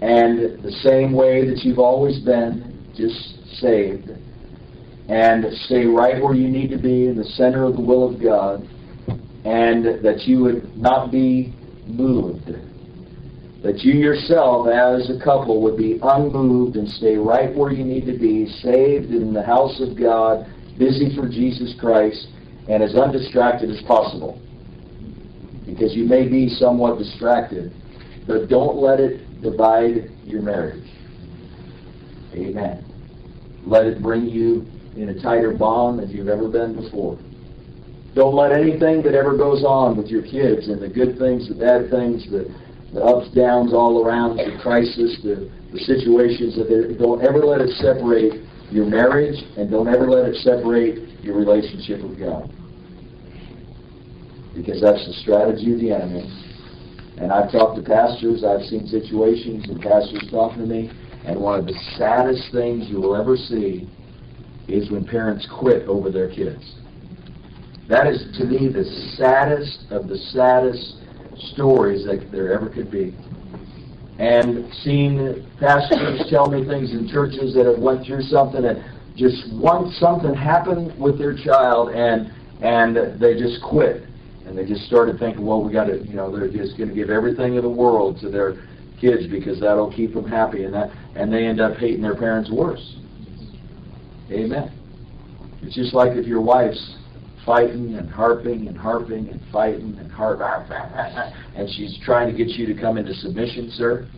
And 0.00 0.62
the 0.62 0.72
same 0.82 1.12
way 1.12 1.48
that 1.48 1.64
you've 1.64 1.78
always 1.78 2.20
been, 2.20 2.92
just 2.94 3.58
saved. 3.60 4.10
And 5.08 5.44
stay 5.64 5.86
right 5.86 6.22
where 6.22 6.34
you 6.34 6.48
need 6.48 6.68
to 6.70 6.78
be 6.78 7.06
in 7.06 7.16
the 7.16 7.24
center 7.24 7.64
of 7.64 7.76
the 7.76 7.80
will 7.80 8.08
of 8.08 8.22
God. 8.22 8.68
And 9.46 10.04
that 10.04 10.24
you 10.26 10.40
would 10.40 10.76
not 10.76 11.10
be 11.10 11.54
moved 11.86 12.50
that 13.66 13.80
you 13.80 13.94
yourself 13.94 14.68
as 14.68 15.10
a 15.10 15.18
couple 15.24 15.60
would 15.62 15.76
be 15.76 15.98
unmoved 16.00 16.76
and 16.76 16.88
stay 16.88 17.16
right 17.16 17.52
where 17.52 17.72
you 17.72 17.84
need 17.84 18.06
to 18.06 18.16
be, 18.16 18.46
saved 18.62 19.10
in 19.10 19.32
the 19.32 19.42
house 19.42 19.80
of 19.80 19.98
God, 19.98 20.46
busy 20.78 21.16
for 21.16 21.28
Jesus 21.28 21.74
Christ, 21.80 22.28
and 22.68 22.80
as 22.80 22.94
undistracted 22.94 23.68
as 23.68 23.82
possible. 23.82 24.40
Because 25.66 25.96
you 25.96 26.04
may 26.04 26.28
be 26.28 26.48
somewhat 26.48 26.98
distracted, 26.98 27.72
but 28.28 28.48
don't 28.48 28.76
let 28.76 29.00
it 29.00 29.42
divide 29.42 30.12
your 30.24 30.42
marriage. 30.42 30.88
Amen. 32.34 32.84
Let 33.66 33.86
it 33.86 34.00
bring 34.00 34.26
you 34.26 34.64
in 34.94 35.08
a 35.08 35.20
tighter 35.20 35.52
bond 35.52 35.98
than 35.98 36.10
you've 36.10 36.28
ever 36.28 36.48
been 36.48 36.80
before. 36.80 37.18
Don't 38.16 38.34
let 38.34 38.50
anything 38.50 39.02
that 39.04 39.14
ever 39.14 39.36
goes 39.36 39.62
on 39.62 39.96
with 39.96 40.08
your 40.08 40.22
kids 40.22 40.68
and 40.68 40.80
the 40.80 40.88
good 40.88 41.18
things, 41.18 41.48
the 41.48 41.54
bad 41.54 41.90
things, 41.90 42.26
the 42.30 42.48
the 42.96 43.02
ups, 43.04 43.28
downs 43.34 43.74
all 43.74 44.02
around, 44.02 44.38
the 44.38 44.56
crisis, 44.62 45.20
the, 45.22 45.50
the 45.70 45.78
situations 45.80 46.56
that 46.56 46.64
they, 46.64 46.96
don't 46.96 47.20
ever 47.20 47.44
let 47.44 47.60
it 47.60 47.68
separate 47.76 48.40
your 48.70 48.86
marriage 48.86 49.36
and 49.58 49.70
don't 49.70 49.86
ever 49.86 50.08
let 50.08 50.24
it 50.24 50.36
separate 50.36 51.20
your 51.20 51.36
relationship 51.36 52.00
with 52.00 52.18
God. 52.18 52.48
Because 54.54 54.80
that's 54.80 55.04
the 55.04 55.12
strategy 55.20 55.74
of 55.74 55.80
the 55.80 55.92
enemy. 55.92 56.24
And 57.18 57.32
I've 57.32 57.52
talked 57.52 57.76
to 57.76 57.82
pastors, 57.82 58.44
I've 58.44 58.64
seen 58.64 58.86
situations, 58.86 59.68
and 59.68 59.76
pastors 59.82 60.24
talking 60.30 60.64
to 60.64 60.66
me, 60.66 60.88
and 61.26 61.38
one 61.38 61.60
of 61.60 61.66
the 61.66 61.76
saddest 61.98 62.50
things 62.52 62.88
you 62.88 63.00
will 63.00 63.16
ever 63.16 63.36
see 63.36 63.90
is 64.68 64.90
when 64.90 65.04
parents 65.04 65.46
quit 65.58 65.86
over 65.86 66.10
their 66.10 66.30
kids. 66.32 66.64
That 67.88 68.06
is, 68.06 68.36
to 68.38 68.44
me, 68.44 68.68
the 68.68 68.84
saddest 69.16 69.90
of 69.90 70.08
the 70.08 70.16
saddest 70.32 70.96
stories 71.52 72.04
that 72.06 72.30
there 72.32 72.52
ever 72.52 72.68
could 72.68 72.90
be. 72.90 73.14
and 74.18 74.72
seeing 74.82 75.46
pastors 75.60 76.24
tell 76.30 76.46
me 76.46 76.66
things 76.66 76.92
in 76.92 77.06
churches 77.08 77.54
that 77.54 77.66
have 77.66 77.78
went 77.78 78.06
through 78.06 78.22
something 78.22 78.64
and 78.64 78.82
just 79.14 79.52
once 79.52 79.94
something 79.98 80.34
happened 80.34 80.98
with 80.98 81.18
their 81.18 81.36
child 81.36 81.90
and 81.90 82.32
and 82.62 83.20
they 83.20 83.34
just 83.38 83.62
quit 83.62 84.04
and 84.46 84.56
they 84.56 84.64
just 84.64 84.86
started 84.86 85.18
thinking, 85.18 85.44
well, 85.44 85.62
we 85.62 85.72
got 85.72 85.84
to, 85.84 85.98
you 86.06 86.14
know, 86.14 86.34
they're 86.34 86.48
just 86.50 86.78
going 86.78 86.88
to 86.88 86.94
give 86.94 87.10
everything 87.10 87.56
in 87.56 87.62
the 87.62 87.68
world 87.68 88.18
to 88.20 88.30
their 88.30 88.66
kids 88.98 89.26
because 89.26 89.60
that'll 89.60 89.92
keep 89.92 90.14
them 90.14 90.26
happy 90.26 90.64
and 90.64 90.72
that 90.72 90.90
and 91.14 91.30
they 91.32 91.44
end 91.46 91.60
up 91.60 91.76
hating 91.76 92.00
their 92.00 92.16
parents 92.16 92.50
worse. 92.50 92.96
Amen. 94.30 94.72
It's 95.62 95.74
just 95.74 95.92
like 95.92 96.12
if 96.16 96.26
your 96.26 96.40
wife's 96.40 96.96
fighting 97.46 97.94
and 97.94 98.10
harping 98.10 98.66
and 98.66 98.76
harping 98.76 99.28
and 99.28 99.40
fighting 99.52 99.96
and 99.98 100.10
harp 100.10 100.40
and 101.54 101.70
she's 101.70 101.96
trying 102.04 102.30
to 102.30 102.36
get 102.36 102.48
you 102.48 102.66
to 102.66 102.74
come 102.78 102.98
into 102.98 103.14
submission, 103.14 103.70
sir. 103.70 104.08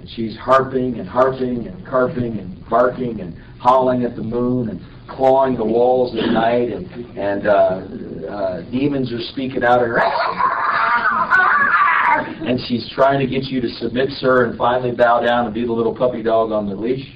And 0.00 0.08
she's 0.16 0.34
harping 0.36 0.98
and 0.98 1.06
harping 1.06 1.66
and 1.66 1.86
carping 1.86 2.38
and 2.38 2.66
barking 2.68 3.20
and 3.20 3.36
howling 3.60 4.04
at 4.04 4.16
the 4.16 4.22
moon 4.22 4.70
and 4.70 4.80
clawing 5.08 5.56
the 5.56 5.64
walls 5.64 6.16
at 6.16 6.32
night 6.32 6.72
and 6.72 6.86
and 7.16 7.46
uh, 7.46 7.82
uh, 8.28 8.62
demons 8.70 9.12
are 9.12 9.20
speaking 9.32 9.62
out 9.62 9.82
of 9.82 9.86
her 9.86 10.00
and 12.46 12.58
she's 12.66 12.90
trying 12.94 13.20
to 13.20 13.26
get 13.26 13.44
you 13.44 13.60
to 13.60 13.68
submit, 13.68 14.08
sir, 14.18 14.46
and 14.46 14.56
finally 14.56 14.92
bow 14.92 15.20
down 15.20 15.44
and 15.44 15.54
be 15.54 15.66
the 15.66 15.72
little 15.72 15.94
puppy 15.94 16.22
dog 16.22 16.50
on 16.50 16.66
the 16.68 16.74
leash. 16.74 17.06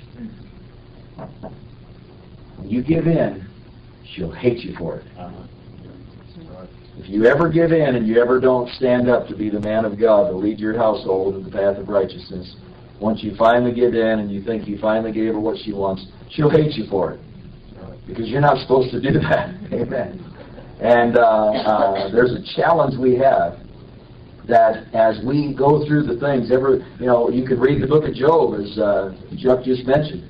You 2.64 2.82
give 2.82 3.06
in, 3.06 3.49
she'll 4.14 4.32
hate 4.32 4.58
you 4.58 4.74
for 4.76 4.96
it. 4.96 5.06
If 6.98 7.08
you 7.08 7.24
ever 7.26 7.48
give 7.48 7.72
in 7.72 7.96
and 7.96 8.06
you 8.06 8.20
ever 8.20 8.40
don't 8.40 8.68
stand 8.74 9.08
up 9.08 9.26
to 9.28 9.36
be 9.36 9.48
the 9.48 9.60
man 9.60 9.84
of 9.84 9.98
God 9.98 10.28
to 10.28 10.36
lead 10.36 10.58
your 10.58 10.76
household 10.76 11.36
in 11.36 11.44
the 11.44 11.50
path 11.50 11.78
of 11.78 11.88
righteousness, 11.88 12.56
once 13.00 13.22
you 13.22 13.34
finally 13.36 13.72
give 13.72 13.94
in 13.94 14.18
and 14.18 14.30
you 14.30 14.42
think 14.42 14.68
you 14.68 14.78
finally 14.78 15.10
gave 15.10 15.32
her 15.32 15.40
what 15.40 15.56
she 15.58 15.72
wants, 15.72 16.04
she'll 16.30 16.50
hate 16.50 16.72
you 16.72 16.86
for 16.90 17.12
it. 17.12 17.20
Because 18.06 18.28
you're 18.28 18.42
not 18.42 18.58
supposed 18.58 18.90
to 18.90 19.00
do 19.00 19.18
that. 19.20 19.54
Amen. 19.72 20.26
And 20.80 21.16
uh, 21.16 21.20
uh, 21.20 22.10
there's 22.10 22.32
a 22.32 22.42
challenge 22.56 22.98
we 22.98 23.16
have 23.16 23.58
that 24.48 24.92
as 24.94 25.24
we 25.24 25.54
go 25.54 25.86
through 25.86 26.04
the 26.04 26.18
things, 26.18 26.50
ever 26.50 26.84
you 26.98 27.06
know, 27.06 27.30
you 27.30 27.46
can 27.46 27.60
read 27.60 27.82
the 27.82 27.86
book 27.86 28.04
of 28.04 28.14
Job 28.14 28.54
as 28.60 28.78
uh, 28.78 29.14
Chuck 29.38 29.64
just 29.64 29.86
mentioned, 29.86 30.28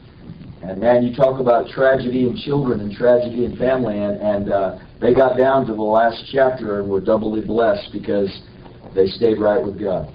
and 0.62 0.78
man, 0.78 1.02
you 1.02 1.14
talk 1.14 1.40
about 1.40 1.68
tragedy 1.68 2.28
in 2.28 2.36
children 2.36 2.80
and 2.80 2.92
tragedy 2.92 3.44
in 3.46 3.56
family, 3.56 3.98
and, 3.98 4.20
and 4.20 4.52
uh, 4.52 4.78
they 5.00 5.14
got 5.14 5.38
down 5.38 5.66
to 5.66 5.74
the 5.74 5.82
last 5.82 6.22
chapter 6.30 6.80
and 6.80 6.88
were 6.88 7.00
doubly 7.00 7.40
blessed 7.40 7.90
because 7.92 8.42
they 8.94 9.06
stayed 9.06 9.38
right 9.38 9.64
with 9.64 9.80
God. 9.80 10.12